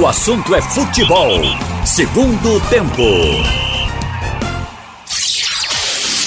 [0.00, 1.42] O assunto é futebol.
[1.84, 3.02] Segundo tempo.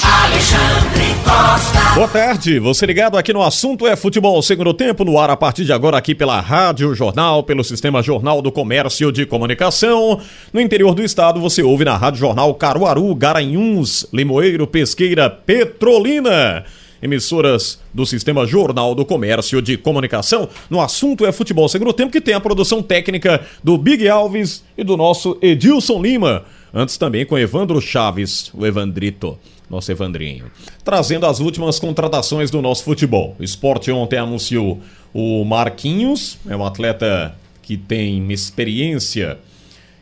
[0.04, 1.96] Alexandre Costa.
[1.96, 5.66] Boa tarde, você ligado aqui no assunto é futebol segundo tempo no ar a partir
[5.66, 10.20] de agora aqui pela Rádio Jornal, pelo Sistema Jornal do Comércio de Comunicação.
[10.54, 16.64] No interior do estado você ouve na Rádio Jornal Caruaru, Garanhuns, Limoeiro, Pesqueira, Petrolina
[17.06, 20.50] emissoras do Sistema Jornal do Comércio de Comunicação.
[20.70, 24.84] No assunto é futebol segundo tempo, que tem a produção técnica do Big Alves e
[24.84, 26.44] do nosso Edilson Lima.
[26.74, 30.52] Antes também com Evandro Chaves, o Evandrito, nosso Evandrinho.
[30.84, 33.36] Trazendo as últimas contratações do nosso futebol.
[33.40, 34.82] O esporte ontem anunciou
[35.14, 39.38] o Marquinhos, é um atleta que tem experiência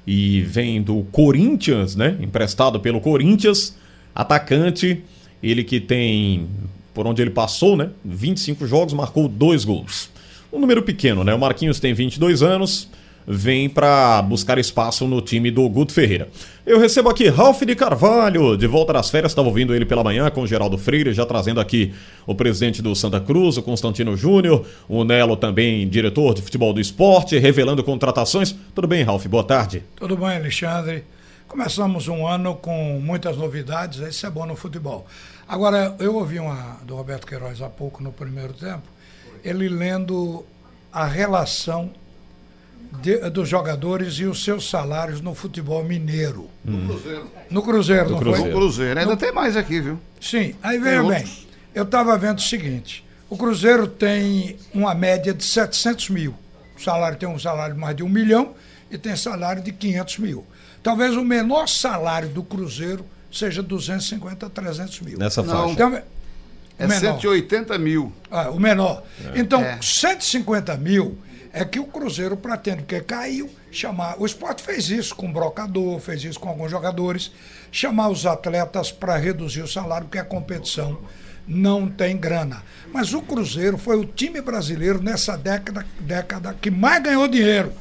[0.06, 2.18] e vem do Corinthians, né?
[2.20, 3.78] Emprestado pelo Corinthians,
[4.14, 5.02] atacante,
[5.42, 6.48] ele que tem
[6.94, 7.90] por onde ele passou, né?
[8.04, 10.10] 25 jogos, marcou dois gols.
[10.52, 11.34] Um número pequeno, né?
[11.34, 12.88] O Marquinhos tem 22 anos,
[13.26, 16.30] vem para buscar espaço no time do Guto Ferreira.
[16.66, 20.30] Eu recebo aqui Ralph de Carvalho, de volta das férias, estava ouvindo ele pela manhã
[20.30, 21.94] com o Geraldo Freire, já trazendo aqui
[22.28, 26.80] o presidente do Santa Cruz, o Constantino Júnior, o Nelo também, diretor de futebol do
[26.80, 28.56] esporte, revelando contratações.
[28.76, 29.26] Tudo bem, Ralph?
[29.26, 29.84] Boa tarde.
[29.96, 31.04] Tudo bem, Alexandre.
[31.48, 35.06] Começamos um ano com muitas novidades, isso é bom no futebol.
[35.48, 38.84] Agora, eu ouvi uma do Roberto Queiroz há pouco, no primeiro tempo,
[39.44, 40.46] ele lendo
[40.92, 41.92] a relação
[43.02, 46.50] de, dos jogadores e os seus salários no futebol mineiro.
[46.64, 47.28] No Cruzeiro.
[47.50, 48.42] No Cruzeiro, No não Cruzeiro.
[48.44, 48.52] foi?
[48.52, 49.00] No Cruzeiro.
[49.00, 50.00] Ainda tem mais aqui, viu?
[50.22, 51.48] Sim, aí veja Tem bem, outros.
[51.76, 56.36] eu estava vendo o seguinte, o Cruzeiro tem uma média de 700 mil,
[56.78, 58.54] o salário tem um salário de mais de um milhão
[58.90, 60.46] e tem salário de 500 mil.
[60.82, 65.18] Talvez o menor salário do Cruzeiro seja 250 a 300 mil.
[65.18, 65.54] Nessa Não.
[65.54, 65.74] faixa.
[65.74, 66.02] Então,
[66.80, 67.00] É menor.
[67.20, 68.12] 180 mil.
[68.32, 69.04] Ah, o menor.
[69.36, 69.78] Então, É.
[69.82, 71.18] 150 mil
[71.52, 74.16] é que o Cruzeiro pretende, porque caiu, chamar.
[74.20, 77.32] O esporte fez isso com o brocador, fez isso com alguns jogadores,
[77.72, 81.00] chamar os atletas para reduzir o salário, porque a competição
[81.48, 82.64] não tem grana.
[82.92, 87.72] Mas o Cruzeiro foi o time brasileiro nessa década, década que mais ganhou dinheiro.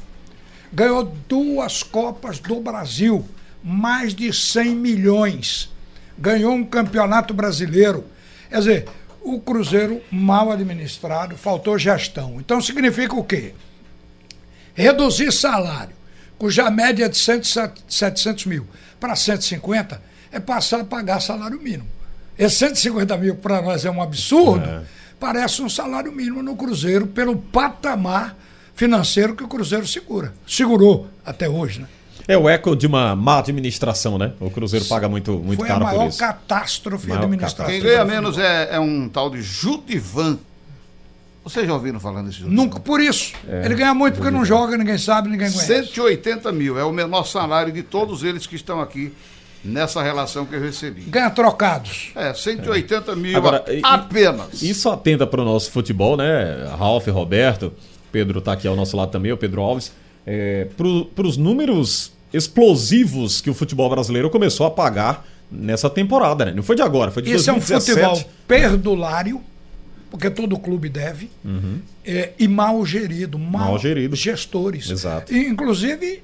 [0.71, 3.25] Ganhou duas Copas do Brasil,
[3.63, 5.71] mais de 100 milhões.
[6.17, 8.05] Ganhou um campeonato brasileiro.
[8.49, 8.85] Quer dizer,
[9.23, 12.39] o Cruzeiro mal administrado, faltou gestão.
[12.39, 13.53] Então significa o quê?
[14.75, 15.95] Reduzir salário,
[16.37, 17.41] cuja média é de 100,
[17.87, 18.67] 700 mil
[18.99, 21.87] para 150, é passar a pagar salário mínimo.
[22.37, 24.85] Esse 150 mil para nós é um absurdo,
[25.19, 28.35] parece um salário mínimo no Cruzeiro pelo patamar
[28.75, 30.33] financeiro que o Cruzeiro segura.
[30.47, 31.87] Segurou até hoje, né?
[32.27, 34.31] É o eco de uma má administração, né?
[34.39, 36.19] O Cruzeiro paga muito, muito Foi a caro por maior isso.
[36.19, 37.69] catástrofe Maior administrativa.
[37.71, 40.37] Quem ganha menos é, é um tal de Judivan.
[41.43, 42.55] Vocês já ouviram falar desse Judivan?
[42.55, 43.33] Nunca por isso.
[43.65, 45.67] Ele ganha muito porque não joga, ninguém sabe, ninguém conhece.
[45.87, 46.79] 180 mil.
[46.79, 49.11] É o menor salário de todos eles que estão aqui
[49.63, 51.01] nessa relação que eu recebi.
[51.01, 52.11] Ganha trocados.
[52.15, 54.61] É, 180 mil Agora, a- e- apenas.
[54.61, 56.65] Isso atenta para o nosso futebol, né?
[56.77, 57.73] Ralf, Roberto,
[58.11, 59.91] Pedro tá aqui ao nosso lado também, o Pedro Alves.
[60.25, 60.67] É,
[61.15, 66.53] para os números explosivos que o futebol brasileiro começou a pagar nessa temporada, né?
[66.53, 67.99] Não foi de agora, foi de Esse é um 2017.
[68.23, 69.41] futebol perdulário,
[70.09, 71.29] porque todo clube deve,
[72.05, 74.15] é, e mal gerido, mal, Mal gerido.
[74.15, 74.89] gestores.
[74.89, 75.33] Exato.
[75.33, 76.23] E, inclusive,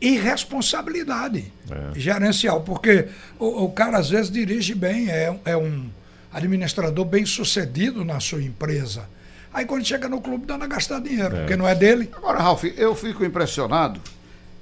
[0.00, 1.98] irresponsabilidade É.
[1.98, 3.06] gerencial, porque
[3.38, 5.86] o, o cara às vezes dirige bem, é, é um
[6.32, 9.04] administrador bem sucedido na sua empresa.
[9.52, 12.08] Aí quando chega no clube dá a gastar dinheiro, porque não é dele.
[12.12, 14.00] Agora, Ralf, eu fico impressionado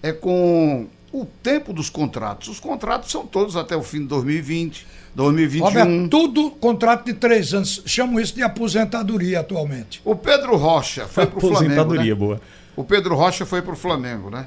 [0.03, 2.49] é com o tempo dos contratos.
[2.49, 5.66] Os contratos são todos até o fim de 2020, 2021.
[5.66, 7.82] Roberto, tudo contrato de três anos.
[7.87, 10.00] Chamam isso de aposentadoria atualmente.
[10.04, 11.65] O Pedro Rocha foi pro Flamengo.
[11.65, 12.19] Aposentadoria Né?
[12.19, 12.41] boa.
[12.76, 14.47] O Pedro Rocha foi pro Flamengo, né?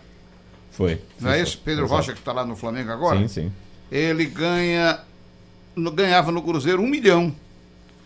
[0.72, 1.02] Foi.
[1.19, 1.96] Não é esse Pedro Exato.
[1.96, 3.19] Rocha que está lá no Flamengo agora?
[3.19, 3.52] Sim, sim.
[3.91, 5.00] Ele ganha.
[5.94, 7.35] ganhava no Cruzeiro um milhão.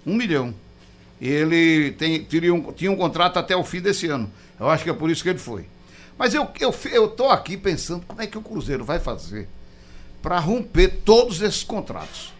[0.05, 0.53] Um milhão.
[1.19, 4.31] Ele tem, teria um, tinha um contrato até o fim desse ano.
[4.59, 5.65] Eu acho que é por isso que ele foi.
[6.17, 9.47] Mas eu, eu, eu tô aqui pensando como é que o Cruzeiro vai fazer
[10.21, 12.33] para romper todos esses contratos.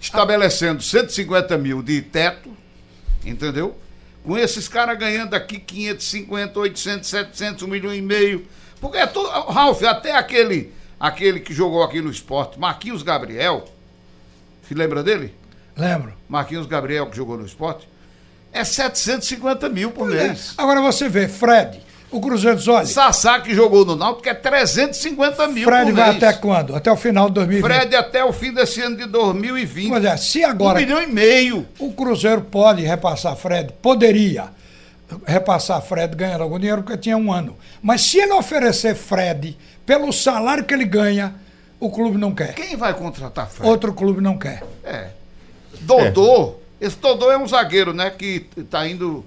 [0.00, 2.50] Estabelecendo 150 mil de teto,
[3.24, 3.76] entendeu?
[4.24, 8.46] Com esses caras ganhando aqui 550, 800, 700, 1 milhão e meio.
[8.80, 9.28] Porque é tudo.
[9.28, 13.68] Ralf, até aquele, aquele que jogou aqui no esporte, Marquinhos Gabriel,
[14.66, 15.34] se lembra dele?
[15.78, 16.12] Lembro.
[16.28, 17.88] Marquinhos Gabriel, que jogou no esporte,
[18.52, 20.28] é 750 mil por É.
[20.28, 20.54] mês.
[20.58, 21.80] Agora você vê, Fred,
[22.10, 26.22] o Cruzeiro diz, olha, Sassá, que jogou no Náutico, é 350 mil Fred vai mês.
[26.22, 26.74] até quando?
[26.74, 27.64] Até o final de 2020.
[27.70, 29.92] Fred até o fim desse ano de 2020.
[29.92, 31.66] Olha, se agora Um milhão e meio.
[31.78, 34.48] o Cruzeiro pode repassar Fred, poderia.
[35.26, 37.56] repassar Fred ganhando algum dinheiro porque tinha um ano.
[37.80, 41.34] Mas se ele oferecer Fred pelo salário que ele ganha,
[41.80, 42.52] o clube não quer.
[42.54, 43.70] Quem vai contratar Fred?
[43.70, 44.62] Outro clube não quer.
[44.84, 45.06] É.
[45.80, 46.54] Dodô.
[46.80, 48.10] Esse Dodô é um zagueiro, né?
[48.10, 48.40] Que
[48.70, 49.24] tá indo.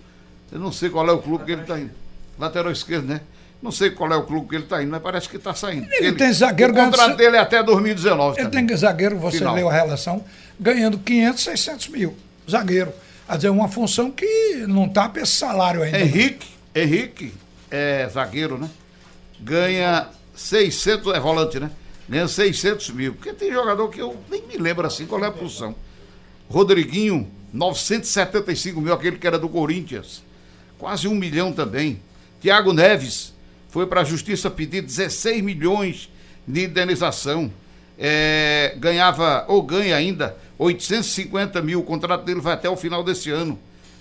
[0.52, 1.92] Eu não sei qual é o clube que ele tá indo.
[2.40, 3.22] Lateral esquerdo, né?
[3.62, 5.88] Não sei qual é o clube que ele tá indo, mas parece que tá saindo.
[5.92, 8.40] Ele tem zagueiro O contrato ganhando- dele é até 2019.
[8.40, 8.66] Ele também.
[8.68, 9.56] tem zagueiro, você Final.
[9.56, 10.24] leu a relação,
[10.60, 12.16] ganhando 500, 600 mil.
[12.50, 12.92] Zagueiro.
[13.28, 16.00] Quer dizer, uma função que não tá para esse salário ainda.
[16.00, 17.34] Henrique, Henrique
[17.70, 18.68] é zagueiro, né?
[19.40, 21.70] Ganha 600, é volante, né?
[22.10, 23.14] Ganha 600 mil.
[23.14, 25.76] Porque tem jogador que eu nem me lembro assim qual é a função.
[26.52, 30.22] Rodriguinho, 975 mil, aquele que era do Corinthians.
[30.78, 32.00] Quase um milhão também.
[32.42, 33.34] Tiago Neves
[33.70, 36.10] foi para a justiça pedir 16 milhões
[36.48, 37.52] de indenização.
[37.98, 41.80] É, ganhava, ou ganha ainda, 850 mil.
[41.80, 43.58] O contrato dele vai até o final desse ano.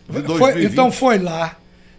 [0.08, 0.72] De Foi- 2020.
[0.72, 1.56] então foi lá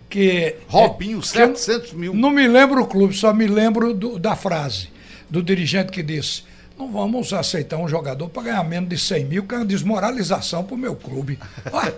[0.09, 0.55] que.
[0.67, 2.13] Robinho, é, que eu 700 mil.
[2.13, 4.89] Não me lembro o clube, só me lembro do- da frase
[5.29, 6.43] do dirigente que disse:
[6.81, 10.63] não vamos aceitar um jogador para ganhar menos de 100 mil, que é uma desmoralização
[10.63, 11.37] para o meu clube.
[11.71, 11.93] Olha,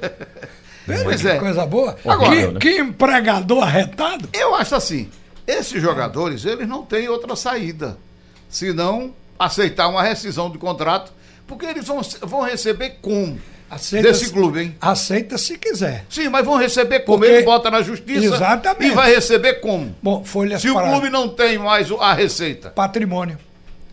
[1.03, 1.38] Pois que é.
[1.39, 1.95] coisa boa.
[2.06, 2.59] Agora, que, né?
[2.59, 4.27] que empregador arretado.
[4.33, 5.09] Eu acho assim,
[5.47, 7.97] esses jogadores, eles não têm outra saída,
[8.50, 11.13] senão aceitar uma rescisão de contrato,
[11.47, 13.39] porque eles vão, vão receber como?
[13.69, 14.75] Aceita Desse se- clube, hein?
[14.79, 16.06] Aceita se quiser.
[16.09, 17.19] Sim, mas vão receber como?
[17.19, 18.91] Porque- Ele bota na justiça Exatamente.
[18.91, 19.95] e vai receber como?
[20.03, 22.69] Bom, folhas Se o clube não tem mais a receita.
[22.69, 23.38] patrimônio.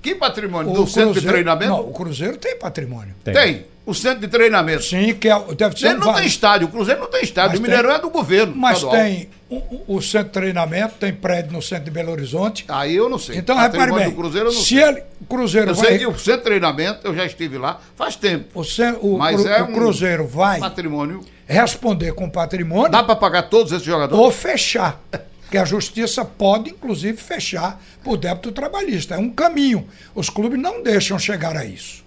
[0.02, 0.72] Que patrimônio?
[0.72, 1.70] O Do centro de Cruzeiro- treinamento?
[1.72, 3.14] Não, o Cruzeiro tem patrimônio.
[3.24, 3.66] Tem.
[3.86, 4.82] O centro de treinamento.
[4.84, 6.26] Sim, que é, deve ser Ele não tem vale.
[6.26, 7.50] estádio, o Cruzeiro não tem estádio.
[7.52, 8.52] Mas o tem- Mineirão é do governo.
[8.54, 9.02] Mas estadual.
[9.02, 12.64] tem o, o- o centro de treinamento, tem prédio no centro de Belo Horizonte.
[12.68, 13.36] Aí eu não sei.
[13.38, 14.82] Então, repare bem, do Cruzeiro eu não se sei.
[14.84, 15.86] ele, o Cruzeiro Eu vai...
[15.88, 18.60] sei que o centro de treinamento, eu já estive lá faz tempo.
[18.60, 21.20] O, cen- o Mas Cru- é o um Cruzeiro vai Patrimônio.
[21.46, 24.22] responder com patrimônio Dá para pagar todos esses jogadores?
[24.24, 25.00] ou fechar.
[25.50, 29.14] Que a justiça pode, inclusive, fechar por débito trabalhista.
[29.16, 29.86] É um caminho.
[30.14, 32.04] Os clubes não deixam chegar a isso.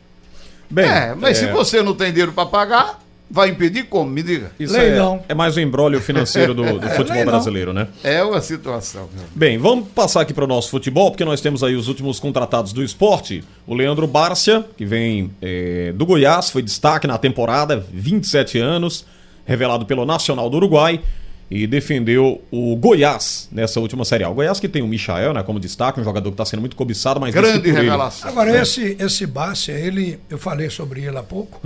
[0.70, 3.00] Bem, é, mas se é, você não tem dinheiro para pagar,
[3.30, 4.10] vai impedir como?
[4.10, 4.52] Me diga.
[4.60, 5.24] isso Leilão.
[5.28, 7.34] é, é mais um embrólio financeiro do, do futebol leilão.
[7.34, 7.88] brasileiro, né?
[8.04, 9.10] É uma situação.
[9.36, 12.72] Bem, vamos passar aqui para o nosso futebol, porque nós temos aí os últimos contratados
[12.74, 13.44] do esporte.
[13.68, 19.06] O Leandro Bárcia, que vem eh, do Goiás, foi destaque na temporada, 27 anos,
[19.46, 21.02] revelado pelo Nacional do Uruguai
[21.50, 24.30] e defendeu o Goiás nessa última Série A.
[24.30, 26.76] O Goiás que tem o Michael, né, como destaque, um jogador que está sendo muito
[26.76, 28.30] cobiçado, mas Grande revelação.
[28.30, 31.62] Agora, esse, esse Bárcia, ele, eu falei sobre ele há pouco,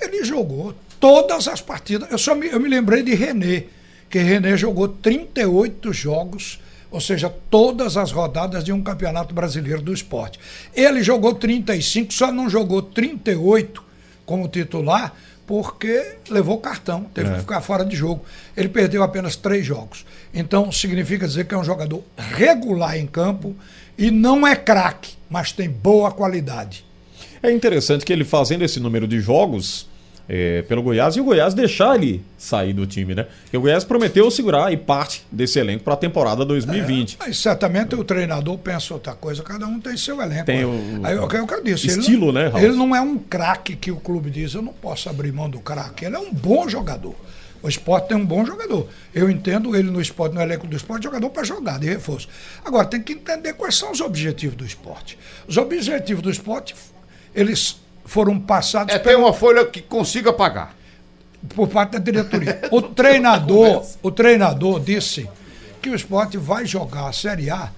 [0.00, 2.10] ele jogou todas as partidas.
[2.10, 3.64] Eu, só me, eu me lembrei de René,
[4.08, 9.92] que René jogou 38 jogos, ou seja, todas as rodadas de um campeonato brasileiro do
[9.92, 10.38] esporte.
[10.74, 13.82] Ele jogou 35, só não jogou 38
[14.24, 15.14] como titular,
[15.52, 18.24] porque levou cartão, teve que ficar fora de jogo.
[18.56, 20.02] Ele perdeu apenas três jogos.
[20.32, 23.54] Então, significa dizer que é um jogador regular em campo
[23.98, 26.86] e não é craque, mas tem boa qualidade.
[27.42, 29.86] É interessante que ele fazendo esse número de jogos
[30.28, 33.26] eh, pelo Goiás e o Goiás deixar ele sair do time, né?
[33.44, 37.16] Porque o Goiás prometeu segurar aí parte desse elenco para a temporada 2020.
[37.18, 40.44] Mas certamente o treinador pensa outra coisa, cada um tem seu elenco.
[40.46, 40.64] Tem né?
[40.66, 41.86] o- Aí, é o que eu disse.
[41.86, 42.64] estilo, não- né, Raul?
[42.64, 45.60] Ele não é um craque que o clube diz, eu não posso abrir mão do
[45.60, 46.04] craque.
[46.04, 47.14] Ele é um bom jogador.
[47.62, 48.88] O esporte tem um bom jogador.
[49.14, 52.28] Eu entendo ele no esporte, no elenco do esporte, jogador para jogar, de reforço.
[52.64, 55.16] Agora, tem que entender quais são os objetivos do esporte.
[55.46, 56.74] Os objetivos do esporte,
[57.32, 60.74] eles foram passados É ter pelo- uma folha que consiga pagar.
[61.54, 62.60] por parte da diretoria.
[62.70, 65.28] O treinador, o treinador disse
[65.80, 67.70] que o esporte vai jogar a Série A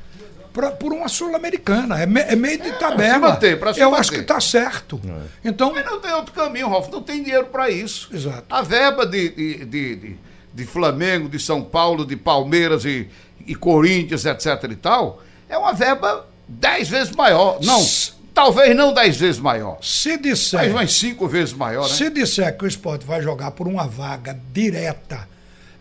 [0.52, 2.00] pra, por uma Sul-Americana.
[2.02, 3.30] É, me- é meio de tabela.
[3.30, 4.00] manter, pra se Eu manter.
[4.00, 5.00] acho que está certo.
[5.44, 6.88] Então, Mas não tem outro caminho, Ralf.
[6.90, 8.08] Não tem dinheiro para isso.
[8.12, 8.44] Exato.
[8.50, 10.16] A verba de, de, de, de-
[10.54, 13.08] de Flamengo, de São Paulo, de Palmeiras e,
[13.46, 17.58] e Corinthians, etc e tal, é uma verba dez vezes maior.
[17.62, 21.94] Não, S- talvez não dez vezes maior, se disser, mas umas cinco vezes maior, né?
[21.94, 25.28] se disser que o esporte vai jogar por uma vaga direta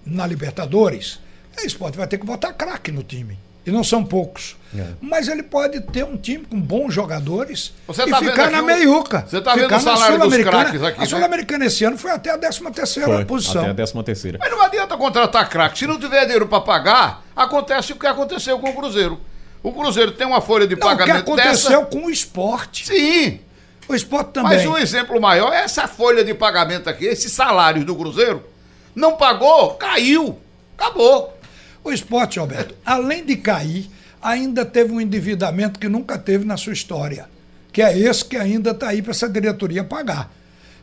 [0.06, 1.20] na Libertadores,
[1.62, 3.38] o esporte vai ter que botar craque no time.
[3.66, 4.58] E não são poucos.
[4.78, 4.88] É.
[5.00, 8.62] Mas ele pode ter um time com bons jogadores Você e tá vendo ficar na
[8.62, 9.26] o- meiuca.
[9.26, 11.06] você tá vendo o salário dos craques aqui, A né?
[11.08, 13.62] Sul-Americana esse ano foi até a 13 terceira Foi, posição.
[13.62, 14.38] até a 13 terceira.
[14.42, 15.80] Mas não adianta contratar craque.
[15.80, 19.18] Se não tiver dinheiro para pagar, acontece o que aconteceu com o Cruzeiro.
[19.64, 21.86] O Cruzeiro tem uma folha de Não, o que pagamento aconteceu dessa.
[21.86, 22.86] com o esporte.
[22.86, 23.40] Sim,
[23.88, 24.58] O esporte também.
[24.58, 28.44] Mas um exemplo maior é essa folha de pagamento aqui, esse salário do Cruzeiro.
[28.94, 30.38] Não pagou, caiu.
[30.78, 31.38] Acabou.
[31.84, 33.90] O esporte, Alberto, além de cair,
[34.22, 37.28] ainda teve um endividamento que nunca teve na sua história.
[37.72, 40.32] Que é esse que ainda está aí para essa diretoria pagar.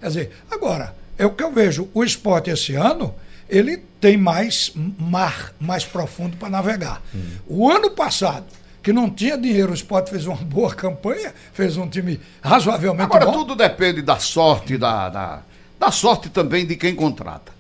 [0.01, 1.89] Quer dizer, agora, é o que eu vejo.
[1.95, 3.15] O esporte esse ano,
[3.49, 7.01] ele tem mais mar mais profundo para navegar.
[7.15, 7.21] Hum.
[7.47, 8.45] O ano passado,
[8.83, 13.27] que não tinha dinheiro, o Sport fez uma boa campanha, fez um time razoavelmente Agora,
[13.27, 13.33] bom.
[13.33, 15.43] tudo depende da sorte, da, da,
[15.79, 17.53] da sorte também de quem contrata.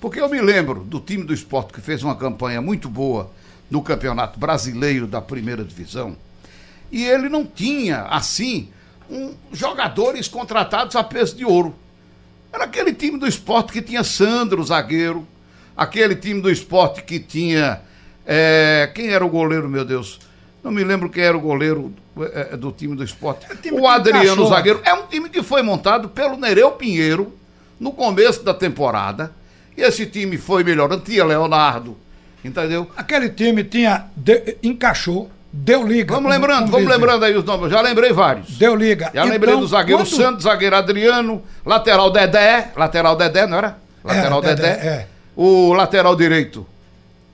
[0.00, 3.30] Porque eu me lembro do time do esporte que fez uma campanha muito boa
[3.70, 6.16] no Campeonato Brasileiro da Primeira Divisão.
[6.92, 8.68] E ele não tinha, assim,
[9.10, 11.74] um, jogadores contratados a peso de ouro.
[12.52, 15.26] Era aquele time do esporte que tinha Sandro, zagueiro.
[15.76, 17.80] Aquele time do esporte que tinha.
[18.24, 20.20] É, quem era o goleiro, meu Deus?
[20.66, 21.94] Não me lembro quem era o goleiro
[22.34, 23.46] é, do time do esporte.
[23.46, 24.80] É o Adriano Zagueiro.
[24.82, 27.32] É um time que foi montado pelo Nereu Pinheiro
[27.78, 29.30] no começo da temporada.
[29.76, 31.04] E esse time foi melhorando.
[31.04, 31.96] Tinha Leonardo,
[32.44, 32.90] entendeu?
[32.96, 34.06] Aquele time tinha.
[34.16, 36.12] De, encaixou Deu liga.
[36.12, 37.70] Vamos lembrando, vamos lembrando aí os nomes.
[37.70, 38.58] Já lembrei vários.
[38.58, 39.04] Deu liga.
[39.14, 40.16] Já então, lembrei do zagueiro quando...
[40.16, 43.78] Santos, zagueiro Adriano, lateral Dedé, lateral Dedé, não era?
[44.02, 44.74] Lateral é, Dedé.
[44.74, 44.86] Dedé.
[44.86, 45.06] É.
[45.36, 46.66] O lateral direito.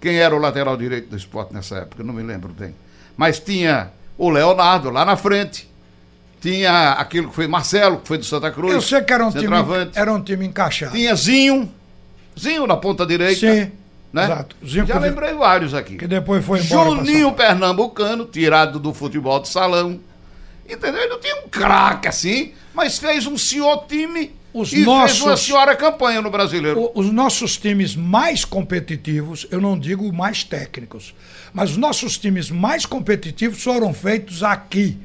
[0.00, 2.04] Quem era o lateral direito do esporte nessa época?
[2.04, 2.74] Não me lembro bem.
[3.16, 5.70] Mas tinha o Leonardo lá na frente.
[6.40, 8.74] Tinha aquilo que foi Marcelo, que foi do Santa Cruz.
[8.74, 9.54] Eu sei que era um, time,
[9.94, 10.92] era um time encaixado.
[10.92, 11.72] Tinha Zinho.
[12.38, 13.40] Zinho na ponta direita.
[13.40, 13.70] Sim.
[14.12, 14.24] Né?
[14.24, 14.56] Exato.
[14.62, 15.96] Já lembrei vários aqui.
[15.96, 16.90] Que depois foi embora.
[16.90, 20.00] Juninho Pernambucano, tirado do futebol de salão.
[20.68, 21.00] Entendeu?
[21.02, 25.22] Ele não tinha um craque assim, mas fez um senhor time os e nossos, fez
[25.28, 26.90] uma senhora campanha no brasileiro.
[26.94, 31.14] Os nossos times mais competitivos, eu não digo mais técnicos,
[31.52, 34.98] mas os nossos times mais competitivos foram feitos aqui.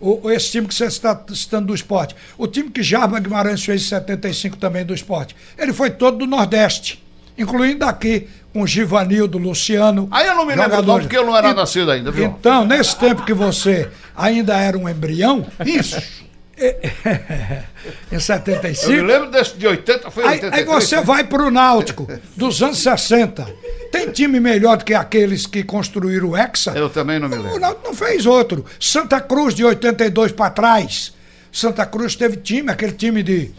[0.00, 2.16] O, esse time que você está citando do esporte.
[2.36, 5.36] O time que Jarba Guimarães fez em 75 também do esporte.
[5.56, 7.02] Ele foi todo do Nordeste,
[7.38, 10.08] incluindo aqui com Givanildo, Luciano.
[10.10, 12.24] Aí eu não me lembro não, porque eu não era e, nascido ainda, viu?
[12.24, 15.46] Então, nesse tempo que você ainda era um embrião.
[15.64, 16.21] Isso!
[18.12, 18.92] em 75.
[18.92, 20.52] Eu me lembro desse de 80, foi 83.
[20.52, 23.46] Aí, aí você vai para o Náutico, dos anos 60.
[23.90, 26.72] Tem time melhor do que aqueles que construíram o Hexa?
[26.72, 27.56] Eu também não me lembro.
[27.56, 28.64] O Náutico não fez outro.
[28.78, 31.12] Santa Cruz, de 82 para trás.
[31.50, 33.50] Santa Cruz teve time, aquele time de.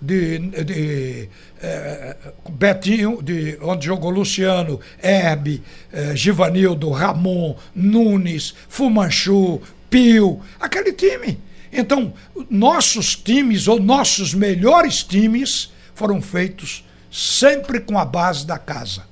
[0.00, 1.28] de, de
[1.62, 2.16] é,
[2.50, 11.38] Betinho, de, onde jogou Luciano, Herbe, é, Givanildo, Ramon, Nunes, Fumanchu, Pio, aquele time.
[11.74, 12.12] Então,
[12.48, 19.02] nossos times, ou nossos melhores times, foram feitos sempre com a base da casa.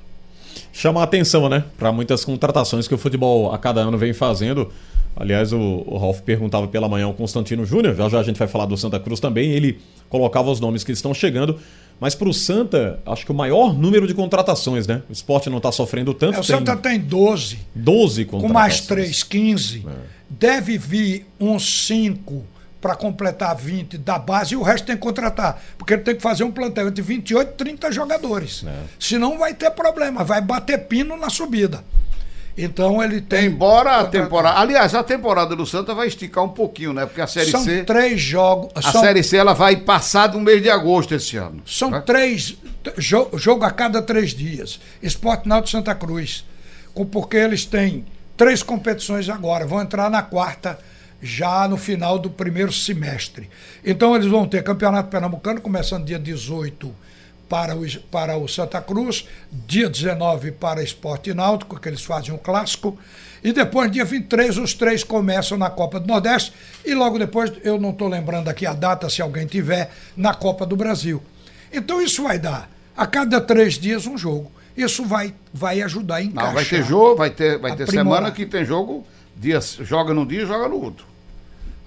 [0.72, 1.64] Chama a atenção, né?
[1.76, 4.72] Para muitas contratações que o futebol a cada ano vem fazendo.
[5.14, 8.48] Aliás, o, o Ralf perguntava pela manhã ao Constantino Júnior, já já a gente vai
[8.48, 9.78] falar do Santa Cruz também, ele
[10.08, 11.58] colocava os nomes que estão chegando.
[12.00, 15.02] Mas para o Santa, acho que o maior número de contratações, né?
[15.08, 16.38] O esporte não está sofrendo tanto.
[16.38, 17.58] É, o Santa tem 12.
[17.74, 18.48] 12 contratações.
[18.50, 19.86] Com mais 3, 15.
[19.86, 19.90] É.
[20.28, 22.44] Deve vir uns 5
[22.82, 25.62] para completar 20 da base e o resto tem que contratar.
[25.78, 28.64] Porque ele tem que fazer um plantel entre 28 e 30 jogadores.
[28.66, 28.72] É.
[28.98, 31.84] Senão vai ter problema, vai bater pino na subida.
[32.58, 33.46] Então ele tem.
[33.46, 34.58] Embora a temporada.
[34.58, 37.06] Aliás, a temporada do Santa vai esticar um pouquinho, né?
[37.06, 37.76] Porque a Série são C.
[37.76, 38.70] São três jogos.
[38.74, 41.62] A Série C ela vai passar do mês de agosto esse ano.
[41.64, 42.02] São né?
[42.04, 42.56] três.
[42.98, 44.80] Jo, jogo a cada três dias.
[45.00, 46.44] Esporte Náutico Santa Cruz.
[47.10, 48.04] Porque eles têm
[48.36, 49.64] três competições agora.
[49.64, 50.78] Vão entrar na quarta
[51.22, 53.48] já no final do primeiro semestre.
[53.84, 56.92] Então eles vão ter Campeonato Pernambucano, começando dia 18
[57.48, 62.38] para o, para o Santa Cruz, dia 19 para Esporte Náutico, que eles fazem um
[62.38, 62.98] clássico,
[63.44, 66.52] e depois, dia 23, os três começam na Copa do Nordeste,
[66.84, 70.64] e logo depois, eu não estou lembrando aqui a data, se alguém tiver, na Copa
[70.64, 71.22] do Brasil.
[71.72, 74.50] Então isso vai dar, a cada três dias, um jogo.
[74.74, 76.46] Isso vai, vai ajudar a encaixar.
[76.46, 79.04] Não, vai ter jogo, vai ter, vai ter semana que tem jogo,
[79.36, 81.11] dia, joga num dia e joga no outro.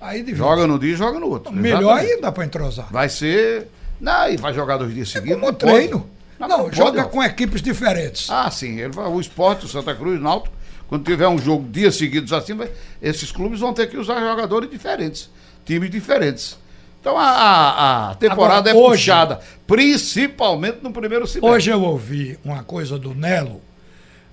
[0.05, 1.51] Aí joga no dia e joga no outro.
[1.51, 2.87] Melhor ainda para entrosar.
[2.91, 3.67] Vai ser
[3.99, 5.37] não, e vai jogar dois dias é seguidos.
[5.37, 6.09] É como treino.
[6.39, 8.29] Não, não, não joga pode, com equipes diferentes.
[8.29, 8.79] Ah, sim.
[8.79, 10.53] Ele o esporte, o Santa Cruz, o Náutico,
[10.87, 12.69] quando tiver um jogo dias seguidos assim, vai,
[13.01, 15.29] esses clubes vão ter que usar jogadores diferentes,
[15.63, 16.57] times diferentes.
[16.99, 21.49] Então a, a, a temporada Agora, é hoje, puxada, principalmente no primeiro semestre.
[21.49, 23.61] Hoje eu ouvi uma coisa do Nelo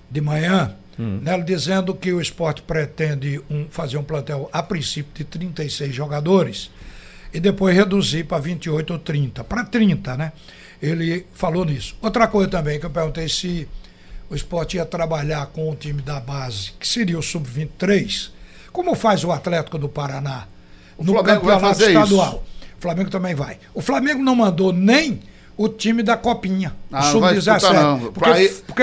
[0.09, 1.19] de manhã, hum.
[1.21, 6.69] Nelo dizendo que o esporte pretende um, fazer um plantel a princípio de 36 jogadores
[7.33, 10.31] e depois reduzir para 28 ou 30, para 30, né?
[10.81, 11.95] Ele falou nisso.
[12.01, 13.67] Outra coisa também que eu perguntei se
[14.29, 18.29] o esporte ia trabalhar com o time da base, que seria o sub-23,
[18.71, 20.47] como faz o Atlético do Paraná
[20.97, 22.27] o no Flamengo campeonato estadual.
[22.29, 22.73] Isso.
[22.77, 23.57] O Flamengo também vai.
[23.73, 25.21] O Flamengo não mandou nem
[25.55, 28.11] o time da Copinha, ah, o sub-17.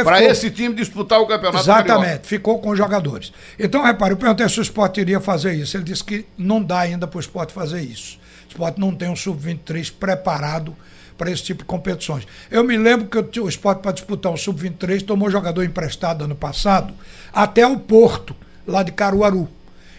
[0.04, 1.64] Para esse time disputar o campeonato.
[1.64, 2.24] Exatamente, carioca.
[2.24, 3.32] ficou com os jogadores.
[3.58, 5.76] Então, repare, eu perguntei se o esporte iria fazer isso.
[5.76, 8.18] Ele disse que não dá ainda para o esporte fazer isso.
[8.46, 10.76] O esporte não tem um sub-23 preparado
[11.20, 12.26] para esse tipo de competições.
[12.50, 16.94] Eu me lembro que o esporte para disputar o Sub-23 tomou jogador emprestado ano passado
[17.30, 18.34] até o Porto,
[18.66, 19.46] lá de Caruaru.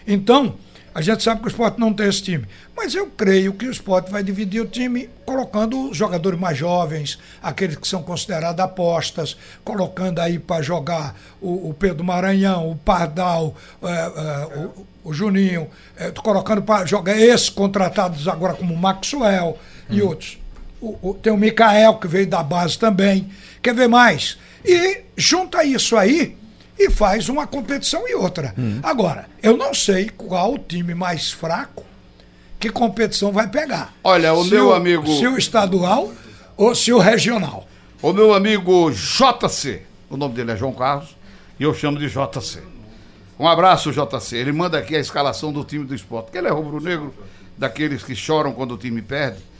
[0.04, 0.56] Então,
[0.94, 2.46] a gente sabe que o esporte não tem esse time.
[2.76, 7.18] Mas eu creio que o esporte vai dividir o time colocando os jogadores mais jovens,
[7.42, 13.54] aqueles que são considerados apostas, colocando aí para jogar o, o, Pedro Maranhão, o Pardal,
[13.82, 19.58] é, é, o, o, Juninho, é, colocando para jogar esses contratados agora como Maxwell
[19.88, 19.94] hum.
[19.94, 20.38] e outros.
[20.80, 23.30] O, tem o Mikael, que veio da base também.
[23.62, 24.36] Quer ver mais?
[24.64, 26.36] E junta isso aí
[26.78, 28.54] e faz uma competição e outra.
[28.58, 28.80] Hum.
[28.82, 31.84] Agora, eu não sei qual o time mais fraco
[32.58, 33.92] que competição vai pegar.
[34.04, 35.06] Olha, o se meu o, amigo.
[35.06, 36.12] Se o estadual
[36.56, 37.66] ou se o regional.
[38.00, 41.16] O meu amigo JC, o nome dele é João Carlos,
[41.58, 42.60] e eu chamo de JC.
[43.38, 44.36] Um abraço, JC.
[44.36, 47.12] Ele manda aqui a escalação do time do esporte, porque ele é rubro-negro,
[47.56, 49.38] daqueles que choram quando o time perde.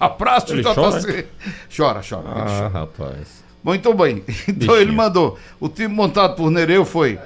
[0.00, 1.28] Um abraço, ele JC.
[1.74, 2.24] Chora, chora, chora.
[2.28, 2.68] Ah, chora.
[2.68, 3.44] rapaz.
[3.62, 4.22] Muito bem.
[4.48, 4.76] Então Bichinho.
[4.76, 5.38] ele mandou.
[5.60, 7.18] O time montado por Nereu foi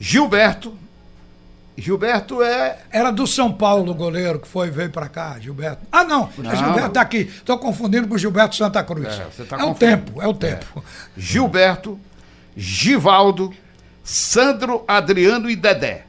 [0.00, 0.76] Gilberto.
[1.76, 2.78] Gilberto é.
[2.90, 5.86] Era do São Paulo o goleiro que foi veio para cá, Gilberto.
[5.92, 6.56] Ah, não, não.
[6.56, 7.18] Gilberto tá aqui.
[7.18, 9.06] Estou confundindo com o Gilberto Santa Cruz.
[9.06, 10.66] É, tá é o tempo, é o tempo.
[10.76, 10.82] É.
[11.16, 11.98] Gilberto,
[12.56, 13.52] Givaldo,
[14.02, 16.04] Sandro, Adriano e Dedé.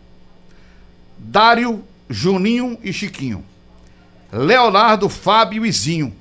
[1.17, 3.43] Dário, Juninho e Chiquinho.
[4.31, 6.15] Leonardo, Fábio e Zinho.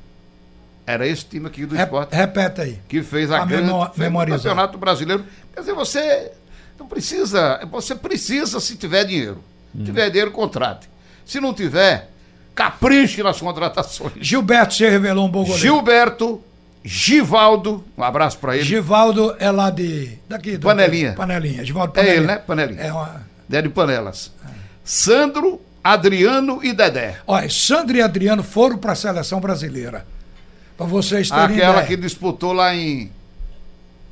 [0.89, 2.17] Era esse time aqui do esporte.
[2.17, 2.79] Repete aí.
[2.89, 5.23] Que fez a, a grande fez o campeonato brasileiro.
[5.53, 6.33] Quer dizer, você
[6.79, 7.61] não precisa.
[7.71, 9.45] Você precisa se tiver dinheiro.
[9.77, 10.89] Se tiver dinheiro, contrate.
[11.27, 12.09] Se não tiver,
[12.55, 14.15] capriche nas contratações.
[14.19, 15.61] Gilberto se revelou um bom goleiro.
[15.61, 16.43] Gilberto,
[16.83, 18.65] Givaldo, um abraço para ele.
[18.65, 20.19] Givaldo é lá de.
[20.27, 21.13] Daqui, do, Panelinha.
[21.13, 21.67] Panelinha.
[21.67, 22.15] Givaldo Panelinha.
[22.15, 22.39] É ele, né?
[22.39, 22.81] Panelinha.
[22.81, 23.27] É uma.
[23.53, 24.33] É de Panelas.
[24.43, 24.49] É.
[24.83, 27.19] Sandro, Adriano e Dedé.
[27.27, 30.07] Olha, Sandro e Adriano foram para a seleção brasileira.
[30.79, 31.87] Para vocês terem Aquela ideia.
[31.89, 33.11] que disputou lá em,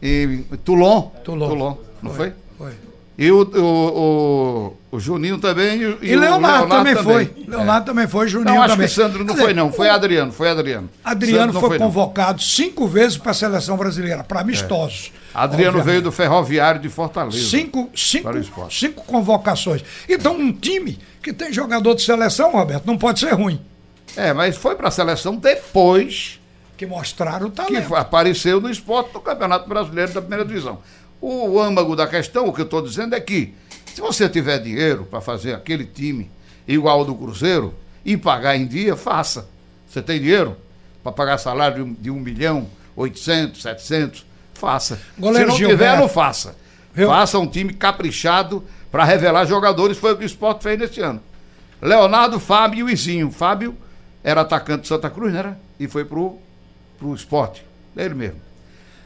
[0.03, 1.03] em Toulon.
[1.25, 1.49] Toulon.
[1.49, 2.33] Toulon não foi?
[2.59, 2.73] Foi.
[3.17, 5.81] E o, o, o, o Juninho também.
[5.81, 7.45] E, e Leonardo, Leonardo, também, foi.
[7.47, 7.87] Leonardo é.
[7.87, 8.89] também foi, Juninho não, acho também.
[8.89, 9.73] que Sandro não foi, não.
[9.73, 10.91] Foi Adriano, foi Adriano.
[11.05, 12.39] Adriano foi, foi, convocado não.
[12.41, 15.13] cinco vezes para a seleção brasileira, para amistosos.
[15.33, 15.39] É.
[15.39, 15.87] Adriano obviamente.
[15.87, 17.39] veio do Ferroviário de Fortaleza.
[17.39, 18.29] Cinco, cinco,
[18.71, 19.85] cinco convocações.
[20.09, 23.61] Então, um time que tem jogador de seleção, Roberto, não pode ser ruim.
[24.17, 26.41] É, mas foi para a seleção depois
[26.77, 27.89] que mostraram o talento.
[27.89, 30.79] Que apareceu no esporte do Campeonato Brasileiro da Primeira Divisão.
[31.21, 33.55] O âmago da questão, o que eu estou dizendo é que,
[33.95, 36.31] se você tiver dinheiro para fazer aquele time
[36.69, 39.49] igual ao do Cruzeiro e pagar em dia, faça.
[39.89, 40.57] Você tem dinheiro
[41.03, 45.01] para pagar salário de um milhão, oitocentos, setecentos, faça.
[45.19, 45.85] Goleiro se não Gilberto.
[45.85, 46.57] tiver, não faça.
[46.95, 51.21] Faça um time caprichado para revelar jogadores, foi o que o esporte fez nesse ano.
[51.81, 53.31] Leonardo, Fábio e Izinho.
[53.31, 53.77] Fábio
[54.25, 55.57] era atacante de Santa Cruz, né?
[55.79, 56.39] E foi pro
[56.99, 57.65] pro esporte.
[57.97, 58.47] Ele mesmo.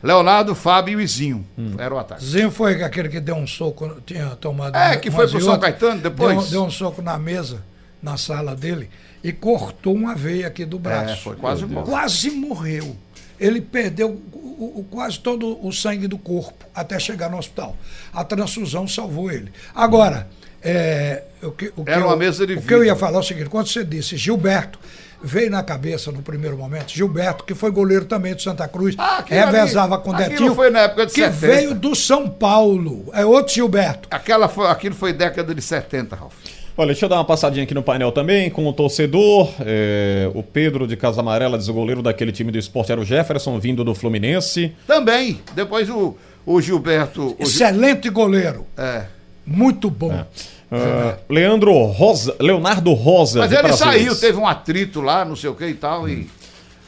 [0.03, 1.46] Leonardo, Fábio e Zinho.
[1.59, 1.74] Hum.
[1.79, 2.24] Era o ataque.
[2.24, 4.74] Zinho foi aquele que deu um soco, tinha tomado.
[4.76, 6.37] É, que foi pro São Caetano depois.
[6.44, 7.62] Deu, deu, um soco na mesa,
[8.03, 8.88] na sala dele,
[9.22, 11.12] e cortou uma veia aqui do braço.
[11.12, 11.85] É, foi quase morreu.
[11.85, 12.96] Quase morreu.
[13.38, 17.76] Ele perdeu o, o, quase todo o sangue do corpo até chegar no hospital.
[18.12, 19.50] A transfusão salvou ele.
[19.74, 20.29] Agora,
[20.62, 23.18] é, o que, o que Era uma eu, mesa de O que eu ia falar
[23.18, 24.79] é o seguinte: quando você disse Gilberto,
[25.23, 29.23] veio na cabeça no primeiro momento Gilberto, que foi goleiro também do Santa Cruz, ah,
[29.27, 31.37] revezava ali, com Detinho, foi na época de que 70.
[31.39, 33.11] veio do São Paulo.
[33.13, 34.09] É outro Gilberto.
[34.11, 36.35] Aquela foi, aquilo foi década de 70, Ralf.
[36.77, 39.51] Olha, deixa eu dar uma passadinha aqui no painel também com o torcedor.
[39.61, 43.05] É, o Pedro de Casa Amarela diz o goleiro daquele time do esporte era o
[43.05, 44.73] Jefferson, vindo do Fluminense.
[44.87, 45.43] Também.
[45.55, 47.37] Depois o, o Gilberto.
[47.39, 48.67] O Excelente goleiro.
[48.79, 49.05] É.
[49.51, 50.13] Muito bom.
[50.13, 50.27] É.
[50.73, 53.41] Uh, Leandro Rosa, Leonardo Rosa.
[53.41, 56.31] Mas ele saiu, teve um atrito lá, não sei o que e tal, e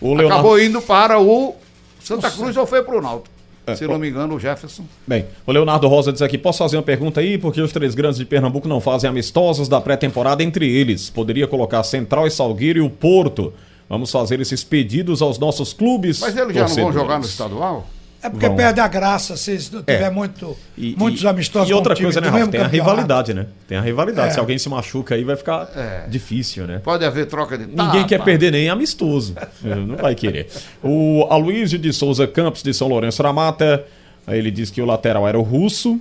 [0.01, 0.35] o Leonardo...
[0.35, 1.57] acabou indo para o
[2.01, 2.37] Santa Nossa.
[2.37, 3.33] Cruz ou foi para o Náutico.
[3.66, 4.85] É, se não me engano, o Jefferson.
[5.07, 7.38] Bem, o Leonardo Rosa diz aqui: posso fazer uma pergunta aí?
[7.38, 11.11] Porque os três grandes de Pernambuco não fazem amistosos da pré-temporada entre eles.
[11.11, 13.53] Poderia colocar Central e Salgueiro e o Porto.
[13.88, 16.20] Vamos fazer esses pedidos aos nossos clubes.
[16.20, 17.87] Mas eles já não vão jogar no estadual?
[18.22, 18.56] É porque Vão.
[18.56, 20.11] perde a graça se tiver é.
[20.11, 21.68] muito, e, muitos amistosos.
[21.68, 22.46] E outra coisa, né, Rafa?
[22.46, 23.46] Tem a rivalidade, né?
[23.66, 24.28] Tem a rivalidade.
[24.28, 24.30] É.
[24.30, 26.06] Se alguém se machuca aí, vai ficar é.
[26.08, 26.80] difícil, né?
[26.85, 27.82] Pode haver troca de tapa.
[27.82, 29.35] Ninguém quer perder nem amistoso.
[29.61, 30.46] não vai querer.
[30.80, 33.85] O Aloysio de Souza Campos, de São Lourenço da Mata,
[34.28, 36.00] ele diz que o lateral era o Russo.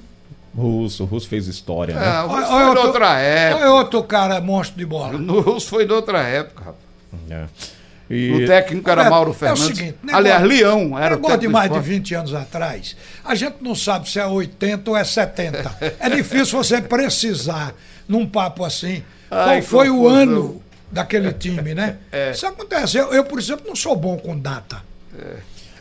[0.56, 2.06] Russo, o Russo fez história, né?
[2.06, 3.64] É, o Russo foi de outra época.
[3.64, 5.16] Olha outro cara monstro de bola.
[5.18, 6.92] O Russo foi de outra época, rapaz.
[7.32, 7.46] É.
[8.12, 8.32] E...
[8.32, 9.62] O técnico era Mauro Fernandes.
[9.62, 11.40] É o seguinte, negócio, Aliás, Leão era o técnico.
[11.40, 15.04] de mais de 20 anos atrás, a gente não sabe se é 80 ou é
[15.04, 15.78] 70.
[16.00, 17.74] é difícil você precisar,
[18.08, 21.98] num papo assim, Ai, qual foi o ano daquele time, né?
[22.34, 22.98] Isso acontece.
[22.98, 24.84] Eu, eu, por exemplo, não sou bom com data.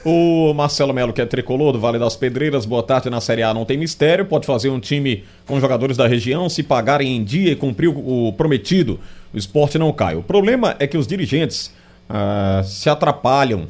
[0.05, 3.53] O Marcelo Melo, que é tricolor do Vale das Pedreiras, boa tarde na Série A,
[3.53, 7.53] não tem mistério, pode fazer um time com jogadores da região, se pagarem em dia
[7.53, 8.99] e cumprir o o prometido,
[9.33, 10.17] o esporte não cai.
[10.17, 11.71] O problema é que os dirigentes
[12.11, 13.69] ah, se atrapalham.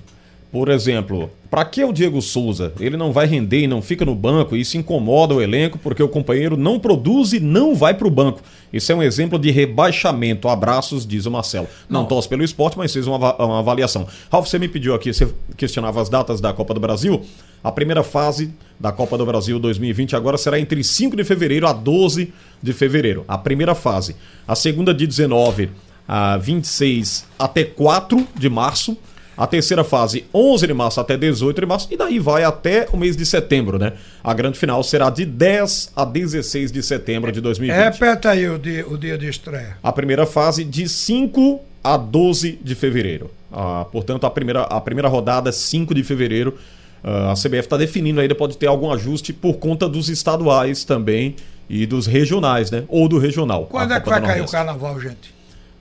[0.50, 2.72] Por exemplo, para que o Diego Souza?
[2.80, 6.02] Ele não vai render e não fica no banco, e isso incomoda o elenco porque
[6.02, 8.40] o companheiro não produz e não vai para o banco.
[8.72, 10.48] Isso é um exemplo de rebaixamento.
[10.48, 11.68] Abraços, diz o Marcelo.
[11.88, 14.06] Não, torce pelo esporte, mas fez uma, uma avaliação.
[14.30, 17.20] Ralf, você me pediu aqui, você questionava as datas da Copa do Brasil.
[17.62, 21.72] A primeira fase da Copa do Brasil 2020 agora será entre 5 de fevereiro a
[21.72, 23.24] 12 de fevereiro.
[23.28, 24.16] A primeira fase.
[24.48, 25.68] A segunda de 19
[26.12, 28.98] a 26 até 4 de março.
[29.36, 32.96] A terceira fase, 11 de março até 18 de março, e daí vai até o
[32.96, 33.94] mês de setembro, né?
[34.22, 37.74] A grande final será de 10 a 16 de setembro de 2020.
[37.74, 39.78] Repete aí o dia, o dia de estreia.
[39.82, 43.30] A primeira fase de 5 a 12 de fevereiro.
[43.50, 46.58] Ah, portanto, a primeira, a primeira rodada, 5 de fevereiro.
[47.02, 51.36] Ah, a CBF está definindo ainda, pode ter algum ajuste por conta dos estaduais também
[51.66, 52.82] e dos regionais, né?
[52.88, 53.66] Ou do regional.
[53.70, 55.39] Quando é que vai cair o carnaval, gente?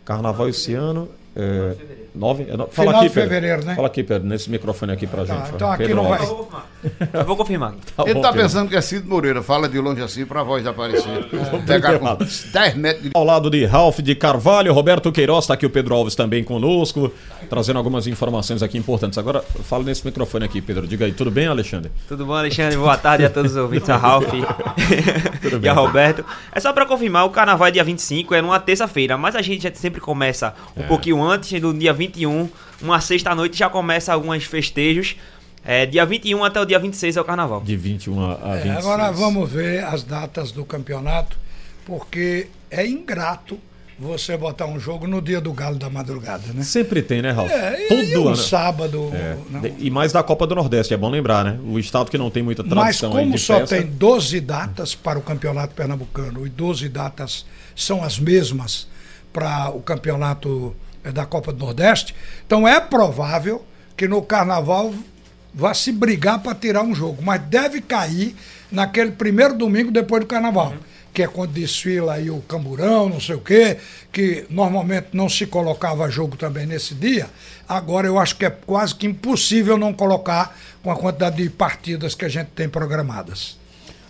[0.10, 1.08] Carnaval esse ano.
[1.40, 1.74] É,
[2.14, 3.30] nove, é, no- fala Final aqui, de Pedro.
[3.30, 3.76] fevereiro, né?
[3.76, 5.56] Fala aqui, Pedro, nesse microfone aqui pra Tá, gente.
[5.56, 5.72] então ó.
[5.72, 6.20] aqui Pedro não vai-.
[7.14, 7.74] Eu vou confirmar.
[7.96, 8.44] Tá Ele bom, tá Pedro.
[8.44, 11.26] pensando que é Cid Moreira, fala de longe assim pra voz aparecer.
[11.68, 12.18] Pegar com
[12.52, 15.94] 10 metros de Ao lado de Ralph de Carvalho, Roberto Queiroz, está aqui o Pedro
[15.96, 17.12] Alves também conosco,
[17.50, 19.18] trazendo algumas informações aqui importantes.
[19.18, 20.88] Agora, fala nesse microfone aqui, Pedro.
[20.88, 21.92] Diga aí, tudo bem, Alexandre?
[22.08, 22.78] Tudo bom, Alexandre?
[22.78, 24.28] Boa tarde a todos os ouvintes, a Ralf
[25.62, 26.24] e a Roberto.
[26.54, 29.64] É só pra confirmar, o carnaval é dia 25, é numa terça-feira, mas a gente
[29.64, 31.29] já sempre começa um pouquinho antes,
[31.62, 32.50] no dia 21,
[32.82, 35.16] uma sexta-noite já começa alguns festejos.
[35.66, 37.62] É, dia 21 até o dia 26 é o carnaval.
[37.62, 38.78] De 21 a a É, 26.
[38.78, 41.38] agora vamos ver as datas do campeonato,
[41.86, 43.60] porque é ingrato
[44.02, 46.64] você botar um jogo no dia do Galo da madrugada, né?
[46.64, 47.52] Sempre tem, né, Ralf?
[47.52, 48.36] É, Todo e um ano.
[48.38, 49.12] sábado.
[49.14, 49.36] É.
[49.78, 51.60] E mais da Copa do Nordeste, é bom lembrar, né?
[51.66, 53.76] O estado que não tem muita Mas tradição aí como de só festa.
[53.76, 58.88] tem 12 datas para o campeonato pernambucano e 12 datas são as mesmas
[59.34, 64.94] para o campeonato da Copa do Nordeste, então é provável que no carnaval
[65.54, 68.36] vá se brigar para tirar um jogo, mas deve cair
[68.72, 70.74] naquele primeiro domingo depois do carnaval.
[71.12, 73.78] Que é quando desfila aí o camburão, não sei o quê,
[74.12, 77.28] que normalmente não se colocava jogo também nesse dia.
[77.68, 82.14] Agora eu acho que é quase que impossível não colocar com a quantidade de partidas
[82.14, 83.58] que a gente tem programadas.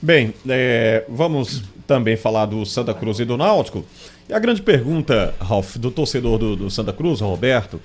[0.01, 3.83] Bem, é, vamos também falar do Santa Cruz e do Náutico.
[4.29, 7.81] E a grande pergunta, Ralf, do torcedor do, do Santa Cruz, Roberto,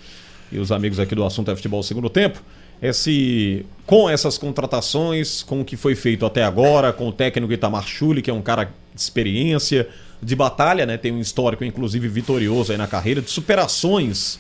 [0.53, 2.39] e os amigos aqui do assunto é futebol segundo tempo,
[2.83, 7.51] é se com essas contratações, com o que foi feito até agora, com o técnico
[7.51, 9.89] Itamar Chuli, que é um cara de experiência,
[10.23, 10.99] de batalha, né?
[10.99, 14.39] Tem um histórico, inclusive, vitorioso aí na carreira, de superações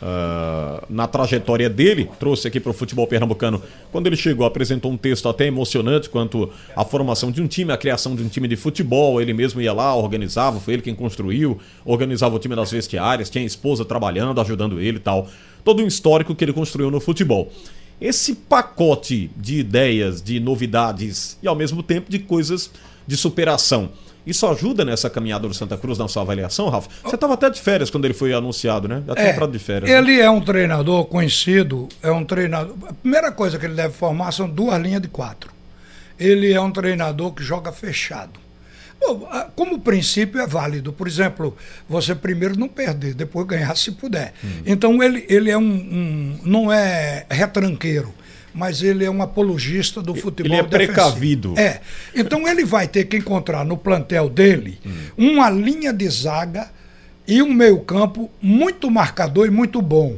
[0.00, 3.60] ah, na trajetória dele, trouxe aqui para o futebol pernambucano.
[3.90, 7.76] Quando ele chegou, apresentou um texto até emocionante quanto à formação de um time, a
[7.76, 9.20] criação de um time de futebol.
[9.20, 13.44] Ele mesmo ia lá, organizava, foi ele quem construiu, organizava o time das vestiárias, tinha
[13.44, 15.28] esposa trabalhando, ajudando ele e tal.
[15.64, 17.50] Todo um histórico que ele construiu no futebol.
[18.00, 22.70] Esse pacote de ideias, de novidades e ao mesmo tempo de coisas
[23.08, 23.90] de superação.
[24.26, 26.88] Isso ajuda nessa caminhada do Santa Cruz na sua avaliação, Rafa?
[27.02, 29.02] Você estava até de férias quando ele foi anunciado, né?
[29.06, 29.90] Já tinha entrado de férias.
[29.90, 29.96] né?
[29.96, 32.76] Ele é um treinador conhecido, é um treinador.
[32.86, 35.50] A primeira coisa que ele deve formar são duas linhas de quatro.
[36.18, 38.38] Ele é um treinador que joga fechado.
[39.00, 40.92] Bom, como princípio é válido.
[40.92, 41.56] Por exemplo,
[41.88, 44.34] você primeiro não perder, depois ganhar se puder.
[44.44, 44.48] Hum.
[44.66, 48.12] Então ele, ele é um, um- não é retranqueiro,
[48.54, 50.92] mas ele é um apologista do futebol Ele é defensivo.
[50.94, 51.54] precavido.
[51.58, 51.80] É.
[52.14, 54.78] Então ele vai ter que encontrar no plantel dele
[55.16, 56.70] uma linha de zaga
[57.26, 60.16] e um meio-campo muito marcador e muito bom.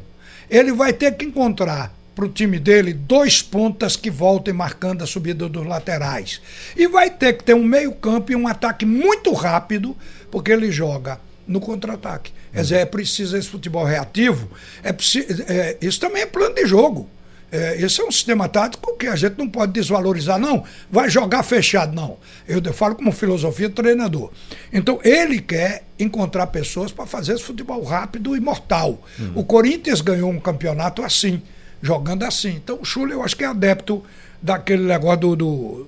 [0.48, 5.06] Ele vai ter que encontrar para o time dele dois pontas que voltem marcando a
[5.06, 6.40] subida dos laterais.
[6.76, 9.96] E vai ter que ter um meio-campo e um ataque muito rápido,
[10.30, 12.32] porque ele joga no contra-ataque.
[12.52, 14.50] Quer dizer, é preciso esse futebol reativo.
[14.82, 17.08] É preci- é, isso também é plano de jogo.
[17.52, 20.62] É, esse é um sistema tático que a gente não pode desvalorizar, não.
[20.90, 22.16] Vai jogar fechado, não.
[22.46, 24.30] Eu, eu falo como filosofia do treinador.
[24.72, 29.02] Então, ele quer encontrar pessoas para fazer esse futebol rápido e mortal.
[29.34, 31.42] O Corinthians ganhou um campeonato assim,
[31.82, 32.50] jogando assim.
[32.50, 34.02] Então, o Chula, eu acho que é adepto
[34.40, 35.86] daquele negócio do, do,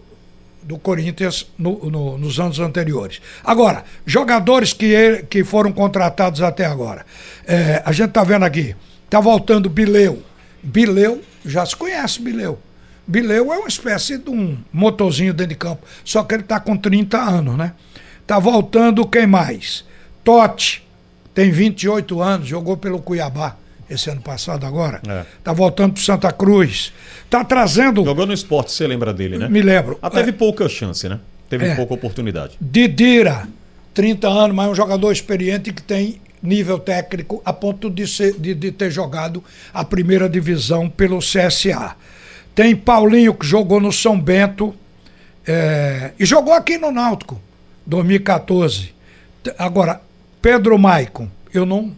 [0.64, 3.20] do Corinthians no- no- nos anos anteriores.
[3.44, 7.06] Agora, jogadores que, ele- que foram contratados até agora.
[7.46, 10.22] É, a gente está vendo aqui, está voltando Bileu.
[10.62, 12.58] Bileu, já se conhece Bileu.
[13.06, 16.76] Bileu é uma espécie de um motorzinho dentro de campo, só que ele está com
[16.76, 17.72] 30 anos, né?
[18.26, 19.84] Tá voltando quem mais?
[20.22, 20.86] Totti,
[21.34, 23.56] tem 28 anos, jogou pelo Cuiabá
[23.90, 25.00] esse ano passado agora.
[25.06, 25.24] É.
[25.42, 26.92] Tá voltando pro Santa Cruz.
[27.28, 28.04] Tá trazendo.
[28.04, 29.48] Jogou no esporte, você lembra dele, né?
[29.48, 29.98] Me lembro.
[30.00, 31.18] Ah, teve É, pouca chance, né?
[31.50, 31.74] Teve É.
[31.74, 32.56] pouca oportunidade.
[32.60, 33.46] Didira,
[33.92, 38.34] 30 anos, mas é um jogador experiente que tem nível técnico a ponto de, ser,
[38.38, 41.94] de, de ter jogado a primeira divisão pelo CSA.
[42.54, 44.74] Tem Paulinho que jogou no São Bento
[45.46, 47.40] é, e jogou aqui no Náutico,
[47.86, 48.92] 2014.
[49.42, 50.00] T- Agora,
[50.40, 51.92] Pedro Maicon, eu não,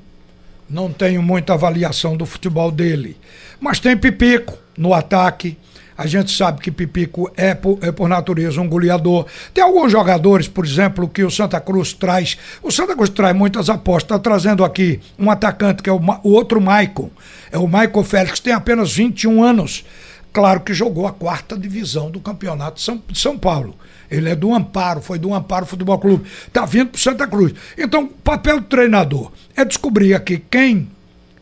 [0.69, 3.17] não tenho muita avaliação do futebol dele.
[3.61, 5.57] Mas tem Pipico no ataque.
[5.97, 9.27] A gente sabe que Pipico é por, é por natureza um goleador.
[9.53, 12.37] Tem alguns jogadores, por exemplo, que o Santa Cruz traz.
[12.63, 14.05] O Santa Cruz traz muitas apostas.
[14.05, 17.11] Está trazendo aqui um atacante que é o, o outro Maicon.
[17.53, 19.85] É o Michael Félix, tem apenas 21 anos.
[20.33, 23.77] Claro que jogou a quarta divisão do campeonato de São, de São Paulo.
[24.11, 26.29] Ele é do Amparo, foi do Amparo Futebol Clube.
[26.47, 27.55] Está vindo para Santa Cruz.
[27.79, 30.91] Então, o papel do treinador é descobrir aqui quem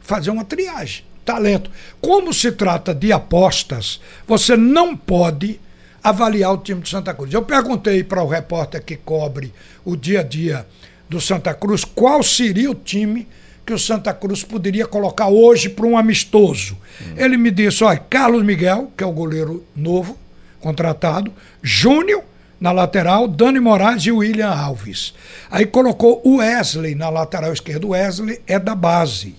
[0.01, 1.05] fazer uma triagem.
[1.25, 1.71] Talento.
[2.01, 5.61] Como se trata de apostas, você não pode
[6.03, 7.33] avaliar o time do Santa Cruz.
[7.33, 9.53] Eu perguntei para o repórter que cobre
[9.85, 10.67] o dia a dia
[11.09, 13.29] do Santa Cruz qual seria o time
[13.65, 16.77] que o Santa Cruz poderia colocar hoje para um amistoso.
[17.17, 20.19] Ele me disse: olha, Carlos Miguel, que é o goleiro novo,
[20.61, 21.33] contratado,
[21.63, 22.25] Júnior
[22.61, 25.13] na lateral, Dani Moraes e William Alves.
[25.51, 27.87] Aí colocou o Wesley na lateral esquerda.
[27.87, 29.35] O Wesley é da base.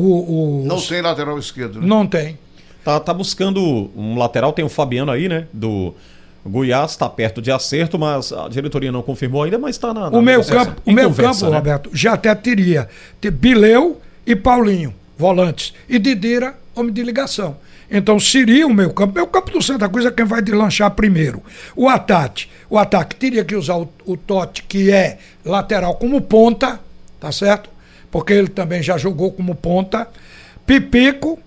[0.00, 1.86] O, o- Não tem lateral esquerdo, né?
[1.86, 2.38] não tem.
[2.84, 5.46] Tá, tá buscando um lateral, tem o Fabiano aí, né?
[5.52, 5.94] Do
[6.46, 10.08] Goiás, tá perto de acerto, mas a diretoria não confirmou ainda, mas tá na.
[10.10, 11.56] na O meu campo, o meu conversa, campo, né?
[11.58, 12.88] Roberto, já até teria
[13.20, 15.74] ter Bileu e Paulinho, volantes.
[15.88, 17.56] E Didira, homem de ligação.
[17.90, 19.14] Então seria o meu campo.
[19.14, 21.42] Meu campo do Santa Cruz é quem vai deslanchar primeiro.
[21.74, 22.46] O ataque.
[22.70, 26.78] O ataque teria que usar o, o Totti, que é lateral, como ponta,
[27.18, 27.68] tá certo?
[28.10, 30.08] Porque ele também já jogou como ponta.
[30.66, 31.38] Pipico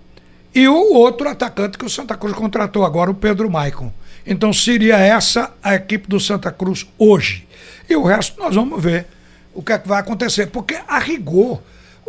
[0.54, 3.92] e o outro atacante que o Santa Cruz contratou agora, o Pedro Maicon.
[4.26, 7.46] Então seria essa a equipe do Santa Cruz hoje.
[7.88, 9.06] E o resto nós vamos ver
[9.54, 10.46] o que é que vai acontecer.
[10.46, 11.60] Porque, a rigor,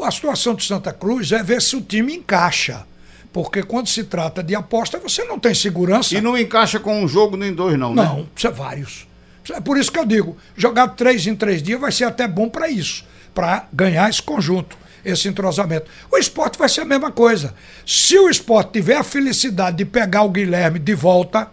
[0.01, 2.85] a situação do Santa Cruz é ver se o time encaixa.
[3.31, 6.15] Porque quando se trata de aposta, você não tem segurança.
[6.15, 8.03] E não encaixa com um jogo nem dois, não, né?
[8.03, 9.07] Não, precisa vários.
[9.51, 12.47] É por isso que eu digo, jogar três em três dias vai ser até bom
[12.47, 15.89] para isso, para ganhar esse conjunto, esse entrosamento.
[16.11, 17.53] O esporte vai ser a mesma coisa.
[17.85, 21.49] Se o esporte tiver a felicidade de pegar o Guilherme de volta,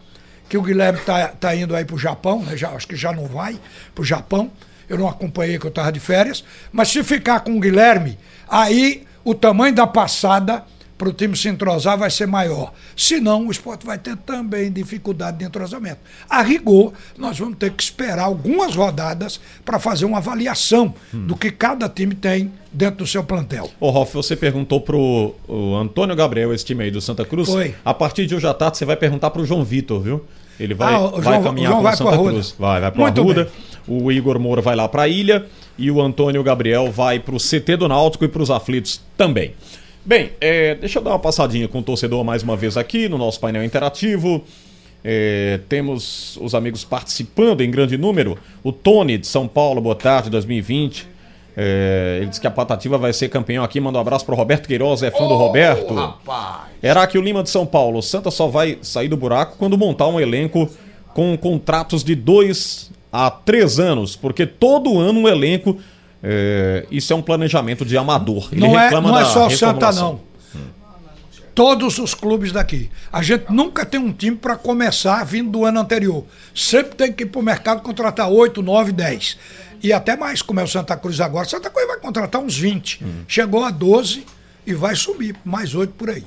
[0.48, 2.56] que o Guilherme tá, tá indo aí pro Japão, né?
[2.56, 3.58] já, acho que já não vai
[3.94, 4.50] pro Japão.
[4.88, 9.06] Eu não acompanhei que eu estava de férias, mas se ficar com o Guilherme, aí
[9.24, 10.64] o tamanho da passada
[11.00, 12.74] para o time se entrosar vai ser maior.
[12.94, 15.96] Senão, o esporte vai ter também dificuldade de entrosamento.
[16.28, 21.50] A rigor, nós vamos ter que esperar algumas rodadas para fazer uma avaliação do que
[21.50, 23.70] cada time tem dentro do seu plantel.
[23.80, 27.48] Ô, Rolf, você perguntou pro o Antônio Gabriel, esse time aí do Santa Cruz.
[27.48, 27.74] Foi.
[27.82, 30.22] A partir de hoje à tarde, você vai perguntar pro João Vitor, viu?
[30.58, 32.18] Ele vai, Ah, o vai João- caminhar o pro Santa.
[32.18, 32.54] Cruz.
[32.58, 33.44] Vai, vai Muito Arruda.
[33.44, 33.52] bem.
[34.02, 35.46] O Igor Moura vai lá pra Ilha.
[35.78, 39.54] E o Antônio Gabriel vai pro CT do Náutico e pros aflitos também.
[40.04, 43.18] Bem, é, deixa eu dar uma passadinha com o torcedor mais uma vez aqui no
[43.18, 44.42] nosso painel interativo.
[45.04, 48.38] É, temos os amigos participando em grande número.
[48.62, 51.06] O Tony de São Paulo, boa tarde, 2020.
[51.56, 53.78] É, ele disse que a Patativa vai ser campeão aqui.
[53.78, 55.94] Manda um abraço pro Roberto Queiroz, é fã do Roberto.
[55.94, 56.70] Rapaz.
[56.82, 57.98] Heráclio Lima de São Paulo.
[57.98, 60.68] O Santa só vai sair do buraco quando montar um elenco
[61.12, 65.78] com contratos de dois a três anos, porque todo ano um elenco.
[66.22, 68.48] É, isso é um planejamento de amador.
[68.52, 70.20] Ele não é, não é só o Santa, não.
[71.54, 72.88] Todos os clubes daqui.
[73.12, 76.24] A gente nunca tem um time para começar vindo do ano anterior.
[76.54, 79.38] Sempre tem que ir para o mercado contratar 8, 9, 10.
[79.82, 81.46] E até mais, como é o Santa Cruz agora.
[81.46, 83.02] Santa Cruz vai contratar uns 20.
[83.26, 84.24] Chegou a 12
[84.66, 86.24] e vai subir, mais 8 por aí.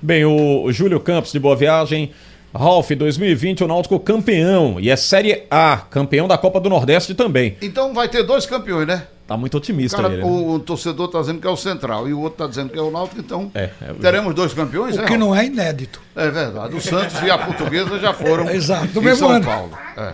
[0.00, 2.12] Bem, o, o Júlio Campos de Boa Viagem.
[2.58, 4.78] Ralf, 2020 o Náutico campeão.
[4.80, 7.56] E é Série A, campeão da Copa do Nordeste também.
[7.62, 9.04] Então vai ter dois campeões, né?
[9.26, 10.22] Tá muito otimista Cara, ele.
[10.22, 10.28] né?
[10.28, 12.78] o, o torcedor tá dizendo que é o Central e o outro tá dizendo que
[12.78, 15.20] é o Náutico, então É, é- teremos dois campeões, O é, que Ralf?
[15.20, 16.00] não é inédito.
[16.16, 16.74] É verdade.
[16.74, 19.44] O Santos e a Portuguesa já foram Exato, do em mesmo São ano.
[19.44, 19.70] Paulo.
[19.96, 20.12] É.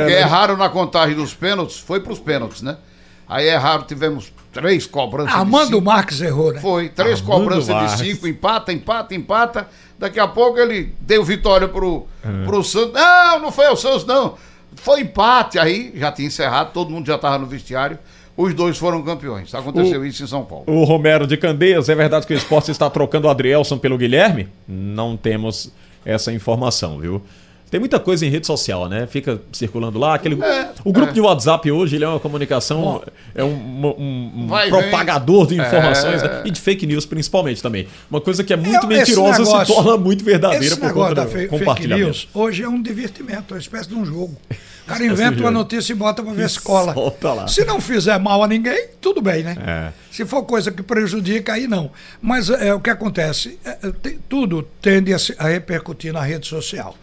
[0.00, 2.76] Porque erraram na contagem dos pênaltis, foi pros pênaltis, né?
[3.28, 5.80] Aí erraram, tivemos três cobranças de Armando cinco.
[5.82, 6.60] Marques errou, né?
[6.60, 7.96] Foi, três Armando cobranças Marques.
[7.98, 9.68] de cinco, empata, empata, empata.
[9.98, 12.44] Daqui a pouco ele deu vitória pro, É.
[12.44, 12.92] pro Santos.
[12.92, 14.34] Não, não foi o Santos, não.
[14.76, 15.58] Foi empate.
[15.58, 17.98] Aí já tinha encerrado, todo mundo já estava no vestiário.
[18.36, 19.54] Os dois foram campeões.
[19.54, 20.64] Aconteceu isso em São Paulo.
[20.66, 24.46] O Romero de Candeias, é verdade que o esporte está trocando o Adrielson pelo Guilherme?
[24.68, 25.72] Não temos
[26.04, 27.22] essa informação, viu?
[27.68, 29.08] Tem muita coisa em rede social, né?
[29.08, 30.14] Fica circulando lá.
[30.14, 31.12] Aquele, é, o grupo é.
[31.12, 33.02] de WhatsApp hoje ele é uma comunicação,
[33.34, 35.58] é um, um, um vai, propagador vem.
[35.58, 36.28] de informações é.
[36.28, 36.42] né?
[36.44, 37.88] e de fake news principalmente também.
[38.08, 41.30] Uma coisa que é muito é, mentirosa negócio, se torna muito verdadeira por conta do
[41.30, 41.48] fe.
[41.48, 44.36] Fake news hoje é um divertimento, é uma espécie de um jogo.
[44.84, 46.94] O cara inventa uma notícia e bota para ver se cola.
[47.48, 49.56] Se não fizer mal a ninguém, tudo bem, né?
[49.66, 49.92] É.
[50.12, 51.90] Se for coisa que prejudica, aí não.
[52.22, 56.94] Mas é o que acontece, é, é tudo tende a, a repercutir na rede social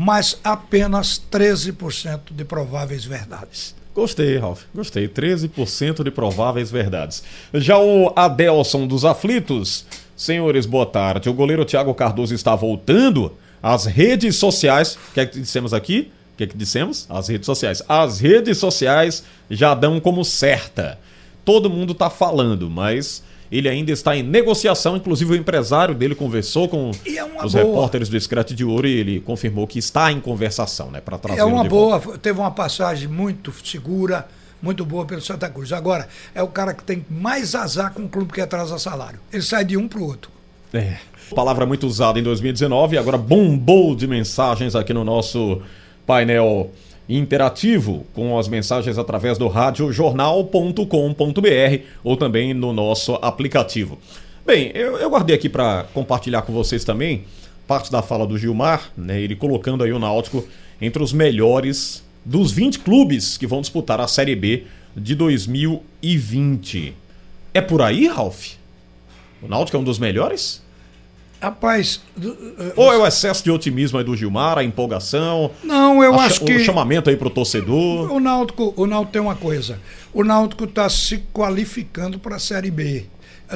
[0.00, 3.74] mas apenas 13% de prováveis verdades.
[3.92, 4.62] Gostei, Ralf.
[4.72, 5.08] Gostei.
[5.08, 7.24] 13% de prováveis verdades.
[7.52, 9.84] Já o Adelson dos Aflitos.
[10.16, 11.28] Senhores, boa tarde.
[11.28, 14.94] O goleiro Thiago Cardoso está voltando às redes sociais.
[15.10, 16.12] O que é que dissemos aqui?
[16.34, 17.04] O que é que dissemos?
[17.10, 17.82] As redes sociais.
[17.88, 20.96] As redes sociais já dão como certa.
[21.44, 26.68] Todo mundo está falando, mas ele ainda está em negociação, inclusive o empresário dele conversou
[26.68, 27.64] com é os boa.
[27.64, 31.40] repórteres do Scratch de Ouro e ele confirmou que está em conversação, né, para trazer
[31.40, 32.18] É uma boa, volta.
[32.18, 34.26] teve uma passagem muito segura,
[34.60, 35.72] muito boa pelo Santa Cruz.
[35.72, 39.18] Agora, é o cara que tem mais azar com o clube que atrasa salário.
[39.32, 40.30] Ele sai de um para o outro.
[40.72, 40.96] É.
[41.34, 45.60] Palavra muito usada em 2019, agora bombou de mensagens aqui no nosso
[46.06, 46.70] painel
[47.08, 53.98] interativo com as mensagens através do radiojornal.com.br ou também no nosso aplicativo.
[54.46, 57.24] Bem, eu, eu guardei aqui para compartilhar com vocês também
[57.68, 60.48] parte da fala do Gilmar, né, ele colocando aí o Náutico
[60.80, 64.64] entre os melhores dos 20 clubes que vão disputar a Série B
[64.96, 66.94] de 2020.
[67.52, 68.54] É por aí, Ralf?
[69.42, 70.62] O Náutico é um dos melhores?
[71.40, 72.00] Rapaz.
[72.16, 75.52] Uh, Ou é o excesso de otimismo aí do Gilmar, a empolgação?
[75.62, 76.56] Não, eu acho que.
[76.56, 78.12] O chamamento aí pro torcedor.
[78.12, 79.78] O Náutico, o Náutico tem uma coisa.
[80.12, 83.06] O Náutico está se qualificando para a Série B.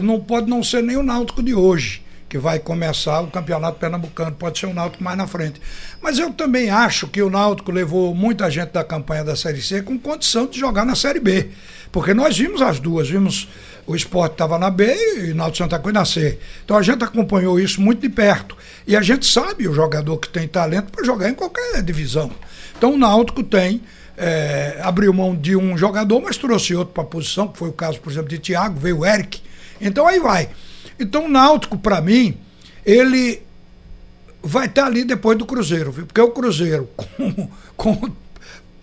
[0.01, 4.33] Não pode não ser nem o Náutico de hoje, que vai começar o Campeonato Pernambucano.
[4.33, 5.61] Pode ser o Náutico mais na frente.
[6.01, 9.83] Mas eu também acho que o Náutico levou muita gente da campanha da Série C
[9.83, 11.51] com condição de jogar na Série B.
[11.93, 13.51] Porque nós vimos as duas, vimos
[13.87, 16.39] o esporte estava na B e o Náutico Santa Cruz na C.
[16.65, 18.57] Então a gente acompanhou isso muito de perto.
[18.87, 22.33] E a gente sabe o jogador que tem talento para jogar em qualquer divisão.
[22.79, 23.83] Então o Náutico tem.
[24.17, 27.73] É, abriu mão de um jogador, mas trouxe outro para a posição, que foi o
[27.73, 29.43] caso, por exemplo, de Thiago, veio o Eric.
[29.81, 30.49] Então aí vai.
[30.99, 32.37] Então o Náutico, para mim,
[32.85, 33.43] ele
[34.43, 36.07] vai estar tá ali depois do Cruzeiro, viu?
[36.07, 36.89] Porque o Cruzeiro,
[37.77, 38.11] com, com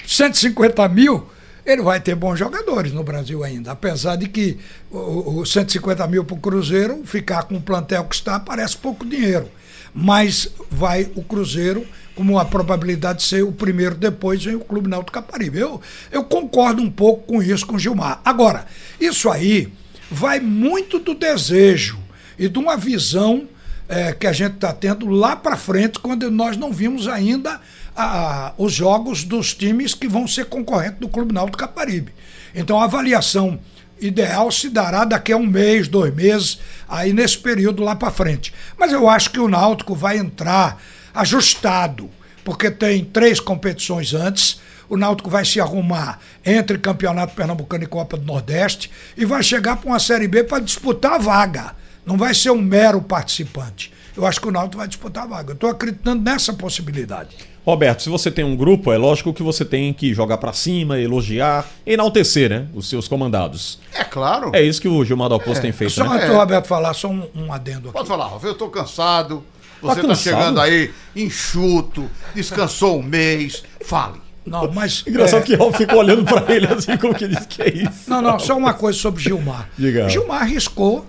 [0.05, 1.27] 150 mil,
[1.65, 3.71] ele vai ter bons jogadores no Brasil ainda.
[3.71, 4.57] Apesar de que
[4.89, 9.49] os 150 mil para o Cruzeiro, ficar com o plantel que está, parece pouco dinheiro.
[9.93, 14.89] Mas vai o Cruzeiro como a probabilidade de ser o primeiro, depois vem o Clube
[14.89, 15.57] Náutico Caparibe.
[15.57, 15.79] Eu,
[16.11, 18.19] eu concordo um pouco com isso com o Gilmar.
[18.25, 18.65] Agora,
[18.99, 19.71] isso aí
[20.09, 21.99] vai muito do desejo
[22.37, 23.47] e de uma visão
[23.87, 27.59] é, que a gente está tendo lá para frente, quando nós não vimos ainda
[27.95, 32.13] a, os jogos dos times que vão ser concorrentes do Clube Náutico Caparibe.
[32.53, 33.59] Então a avaliação
[33.99, 38.53] ideal se dará daqui a um mês, dois meses, aí nesse período lá para frente.
[38.77, 40.81] Mas eu acho que o Náutico vai entrar
[41.13, 42.09] ajustado,
[42.43, 44.61] porque tem três competições antes.
[44.89, 49.77] O Náutico vai se arrumar entre Campeonato Pernambucano e Copa do Nordeste e vai chegar
[49.77, 51.75] para uma Série B para disputar a vaga.
[52.05, 53.93] Não vai ser um mero participante.
[54.17, 55.51] Eu acho que o Náutico vai disputar a vaga.
[55.51, 57.37] Eu estou acreditando nessa possibilidade.
[57.63, 60.99] Roberto, se você tem um grupo, é lógico que você tem que jogar para cima,
[60.99, 62.67] elogiar, enaltecer, né?
[62.73, 63.79] Os seus comandados.
[63.93, 64.49] É claro.
[64.55, 65.61] É isso que o Gilmar Dalposto é.
[65.61, 65.93] tem feito.
[65.93, 66.15] Só né?
[66.15, 67.93] antes do Roberto falar, só um, um adendo aqui.
[67.93, 69.43] Pode falar, Rafa, eu tô cansado.
[69.81, 73.63] Você tá, tá chegando aí enxuto, descansou um mês.
[73.85, 74.28] Fale.
[74.49, 75.03] Não, mas.
[75.07, 75.45] Engraçado é...
[75.45, 78.09] que Raul ficou olhando para ele assim, como que diz que é isso.
[78.09, 79.69] Não, não, só uma coisa sobre Gilmar.
[79.77, 80.09] Diga.
[80.09, 81.05] Gilmar arriscou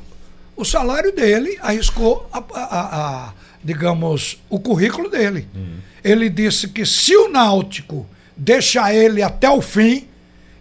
[0.56, 5.48] o salário dele, arriscou a, a, a digamos, o currículo dele.
[5.54, 5.76] Uhum.
[6.02, 10.06] Ele disse que se o Náutico deixar ele até o fim,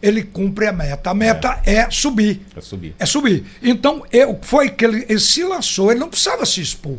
[0.02, 1.10] ele cumpre a meta.
[1.10, 2.42] A meta é, é subir.
[2.56, 2.96] É subir.
[3.00, 3.46] É subir.
[3.62, 6.98] Então, eu, foi que ele, ele se lançou, ele não precisava se expor.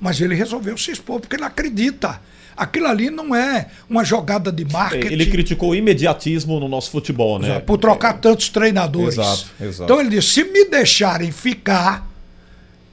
[0.00, 2.20] Mas ele resolveu se expor porque ele acredita.
[2.62, 5.12] Aquilo ali não é uma jogada de marketing.
[5.12, 7.58] Ele criticou o imediatismo no nosso futebol, né?
[7.58, 9.18] Por trocar tantos treinadores.
[9.18, 9.82] Exato, exato.
[9.82, 12.08] Então ele disse: se me deixarem ficar,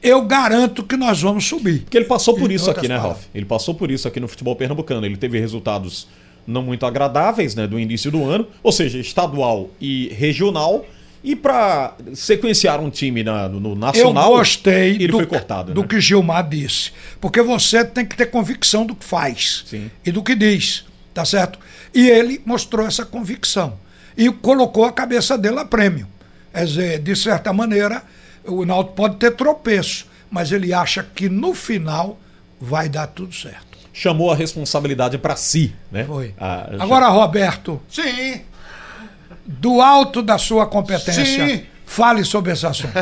[0.01, 1.81] eu garanto que nós vamos subir.
[1.81, 3.25] Porque ele passou por isso aqui, né, Ralf?
[3.33, 5.05] Ele passou por isso aqui no futebol pernambucano.
[5.05, 6.07] Ele teve resultados
[6.47, 10.83] não muito agradáveis, né, do início do ano, ou seja, estadual e regional.
[11.23, 15.73] E para sequenciar um time na, no nacional, eu gostei ele do, foi cortado.
[15.73, 15.87] Do né?
[15.87, 16.91] que Gilmar disse.
[17.19, 19.91] Porque você tem que ter convicção do que faz Sim.
[20.05, 21.59] e do que diz, tá certo?
[21.93, 23.77] E ele mostrou essa convicção
[24.17, 26.07] e colocou a cabeça dele a prêmio.
[26.53, 28.01] Quer dizer, de certa maneira,
[28.45, 32.17] o Náutico pode ter tropeço, mas ele acha que no final
[32.61, 33.77] vai dar tudo certo.
[33.93, 36.05] chamou a responsabilidade para si, né?
[36.05, 36.33] Foi.
[36.39, 38.41] Ah, já- Agora, Roberto, Sim,
[39.51, 41.63] do alto da sua competência, Sim.
[41.85, 42.93] fale sobre esse assunto.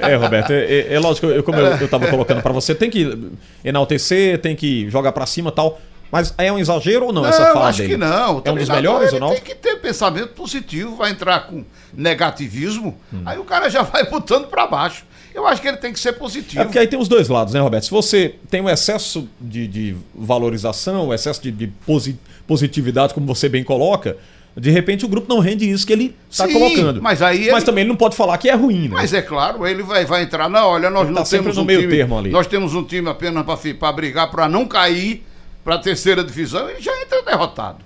[0.00, 2.90] É, Roberto, é, é- é lógico, eu, como eu, eu tava colocando para você, tem
[2.90, 3.30] que
[3.64, 5.80] enaltecer, tem que jogar para cima e tal.
[6.10, 7.90] Mas é um exagero ou não, Não, essa eu fala acho dele?
[7.94, 8.36] que não.
[8.38, 9.30] O É um dos melhores, ou não?
[9.30, 13.22] tem que ter pensamento positivo, vai entrar com negativismo, Hum.
[13.26, 15.04] aí o cara já vai botando pra baixo.
[15.34, 16.62] Eu acho que ele tem que ser positivo.
[16.62, 17.84] É porque aí tem os dois lados, né, Roberto?
[17.84, 23.26] Se você tem um excesso de, de valorização, um excesso de, de posi- positividade, como
[23.26, 24.16] você bem coloca,
[24.56, 27.02] de repente o grupo não rende isso que ele está colocando.
[27.02, 28.94] mas aí Mas ele- também ele não pode falar que é ruim, né?
[28.94, 31.62] Mas é claro, ele vai, vai entrar, não, olha, nós Ele não tá temos no
[31.62, 31.92] um meio time.
[31.96, 32.30] termo ali.
[32.30, 33.44] Nós temos um time apenas
[33.78, 35.22] para brigar, para não cair
[35.62, 37.78] para a terceira divisão, ele já entra derrotado.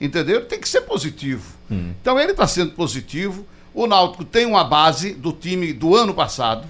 [0.00, 0.44] Entendeu?
[0.44, 1.42] Tem que ser positivo.
[1.70, 1.90] Hum.
[2.00, 3.46] Então ele está sendo positivo.
[3.74, 6.66] O Náutico tem uma base do time do ano passado.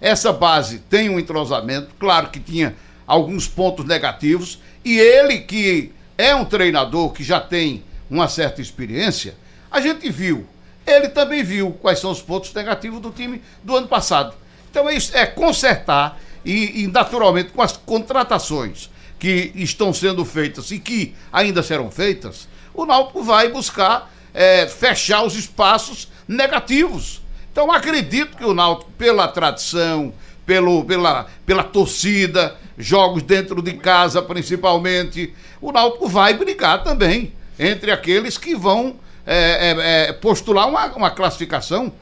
[0.00, 2.74] Essa base tem um entrosamento, claro que tinha
[3.06, 4.58] alguns pontos negativos.
[4.84, 9.34] E ele, que é um treinador que já tem uma certa experiência,
[9.70, 10.46] a gente viu.
[10.86, 14.34] Ele também viu quais são os pontos negativos do time do ano passado.
[14.70, 18.88] Então é, isso, é consertar e, e, naturalmente, com as contratações
[19.18, 25.22] que estão sendo feitas e que ainda serão feitas, o Náutico vai buscar é, fechar
[25.22, 27.22] os espaços negativos.
[27.50, 30.12] Então acredito que o Náutico, pela tradição,
[30.44, 37.90] pelo, pela, pela torcida, jogos dentro de casa principalmente, o Náutico vai brigar também entre
[37.90, 38.96] aqueles que vão
[39.26, 41.92] é, é, é, postular uma, uma classificação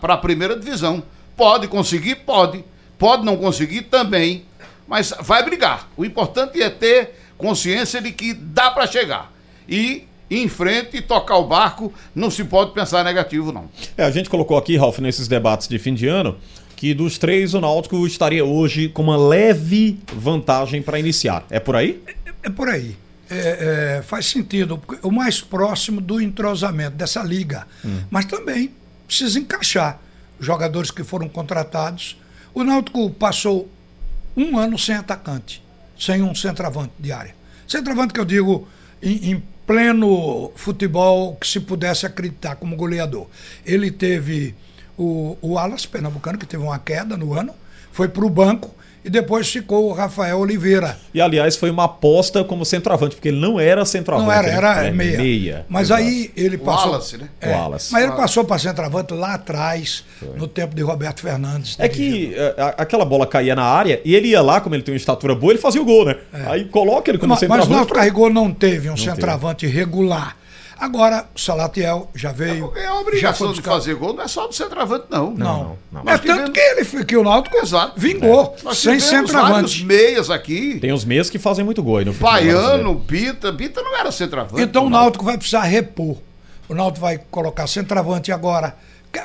[0.00, 1.02] para a primeira divisão.
[1.36, 2.16] Pode conseguir?
[2.16, 2.64] Pode.
[2.98, 4.44] Pode não conseguir também.
[4.86, 5.88] Mas vai brigar.
[5.96, 9.32] O importante é ter consciência de que dá para chegar.
[9.68, 13.68] E ir em frente e tocar o barco, não se pode pensar negativo, não.
[13.96, 16.36] É, a gente colocou aqui, Ralf, nesses debates de fim de ano,
[16.76, 21.44] que dos três o Náutico estaria hoje com uma leve vantagem para iniciar.
[21.50, 22.02] É por aí?
[22.42, 22.96] É por aí.
[23.30, 24.82] É, é, faz sentido.
[25.02, 27.66] O mais próximo do entrosamento dessa liga.
[28.10, 28.72] Mas também
[29.06, 30.00] precisa encaixar
[30.38, 32.18] os jogadores que foram contratados.
[32.52, 33.70] O Náutico passou
[34.36, 35.62] um ano sem atacante,
[35.98, 37.34] sem um centroavante de área.
[37.68, 38.66] Centroavante que eu digo
[39.02, 43.28] em, em pleno futebol que se pudesse acreditar como goleador.
[43.64, 44.54] Ele teve
[44.98, 47.54] o, o Alas Pernambucano, que teve uma queda no ano,
[47.92, 48.74] foi para o banco
[49.04, 50.98] e depois ficou o Rafael Oliveira.
[51.14, 54.28] E aliás, foi uma aposta como centroavante, porque ele não era centroavante.
[54.28, 54.54] Não era, né?
[54.56, 55.18] era É, meia.
[55.18, 55.66] meia.
[55.68, 56.02] Mas exato.
[56.02, 56.90] aí ele O passou.
[56.92, 57.28] Wallace, né?
[57.40, 57.92] É, O Wallace.
[57.92, 60.04] Mas ele passou para centroavante lá atrás,
[60.36, 61.76] no tempo de Roberto Fernandes.
[61.78, 64.82] É que é, a- aquela bola caía na área e ele ia lá, como ele
[64.82, 66.16] tem uma estatura boa, ele fazia o gol, né?
[66.46, 67.36] Aí coloca ele como É.
[67.36, 67.76] Mas, mas o centroavante.
[67.76, 69.10] Náutico Carregou não teve um teve.
[69.10, 70.36] centroavante regular.
[70.80, 72.64] Agora, o Salatiel já veio.
[72.68, 75.30] Porque a já foi obrigação de buscar- fazer gol não é só do centroavante, não.
[75.32, 75.76] Não.
[75.92, 76.00] não.
[76.00, 78.00] É Nós tanto tivemos- que ele que o Náutico Exato.
[78.00, 79.84] vingou, Nós sem centroavante.
[79.84, 80.78] meias aqui.
[80.80, 82.94] Tem os meias que fazem muito gol aí no Baiano.
[82.94, 83.52] Bita.
[83.52, 84.62] Bita não era centroavante.
[84.62, 84.98] Então o não.
[85.00, 86.16] Náutico vai precisar repor.
[86.66, 88.74] O Náutico vai colocar centroavante agora.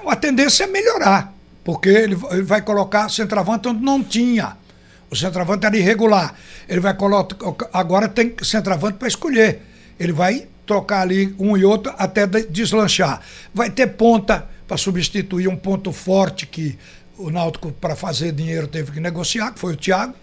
[0.08, 1.32] A tendência é melhorar,
[1.64, 4.58] porque ele ele vai colocar centroavante onde não tinha.
[5.10, 6.34] O centroavante era irregular.
[6.68, 7.38] Ele vai colocar.
[7.72, 9.62] Agora tem centroavante para escolher.
[9.98, 13.22] Ele vai trocar ali um e outro até de- deslanchar.
[13.54, 16.78] Vai ter ponta para substituir um ponto forte que
[17.18, 20.14] o Náutico, para fazer dinheiro, teve que negociar, que foi o Thiago.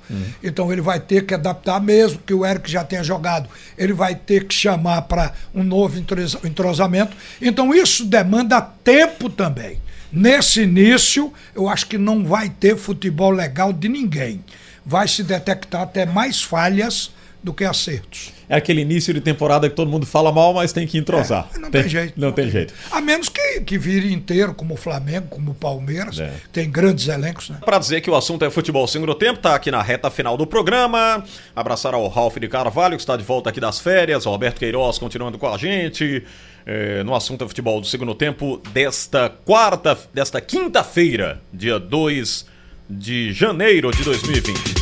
[0.42, 3.48] Então ele vai ter que adaptar mesmo que o Eric já tenha jogado.
[3.78, 7.16] Ele vai ter que chamar para um novo entrosa- entrosamento.
[7.40, 9.80] Então isso demanda tempo também.
[10.12, 14.44] Nesse início, eu acho que não vai ter futebol legal de ninguém.
[14.84, 17.10] Vai se detectar até mais falhas
[17.42, 18.32] do que acertos.
[18.52, 21.48] É aquele início de temporada que todo mundo fala mal, mas tem que entrosar.
[21.54, 22.12] É, não tem, jeito.
[22.20, 22.74] Não, tem jeito.
[22.90, 26.20] A menos que, que vire inteiro, como o Flamengo, como o Palmeiras.
[26.20, 26.30] É.
[26.52, 27.56] Tem grandes elencos, né?
[27.64, 30.46] Para dizer que o assunto é futebol segundo tempo, tá aqui na reta final do
[30.46, 31.24] programa.
[31.56, 34.26] Abraçar ao Ralf de Carvalho, que está de volta aqui das férias.
[34.26, 36.22] Roberto Queiroz continuando com a gente.
[36.66, 42.44] é, no assunto é futebol do segundo tempo desta quarta, desta quinta-feira, dia 2
[42.90, 44.81] de janeiro de 2020.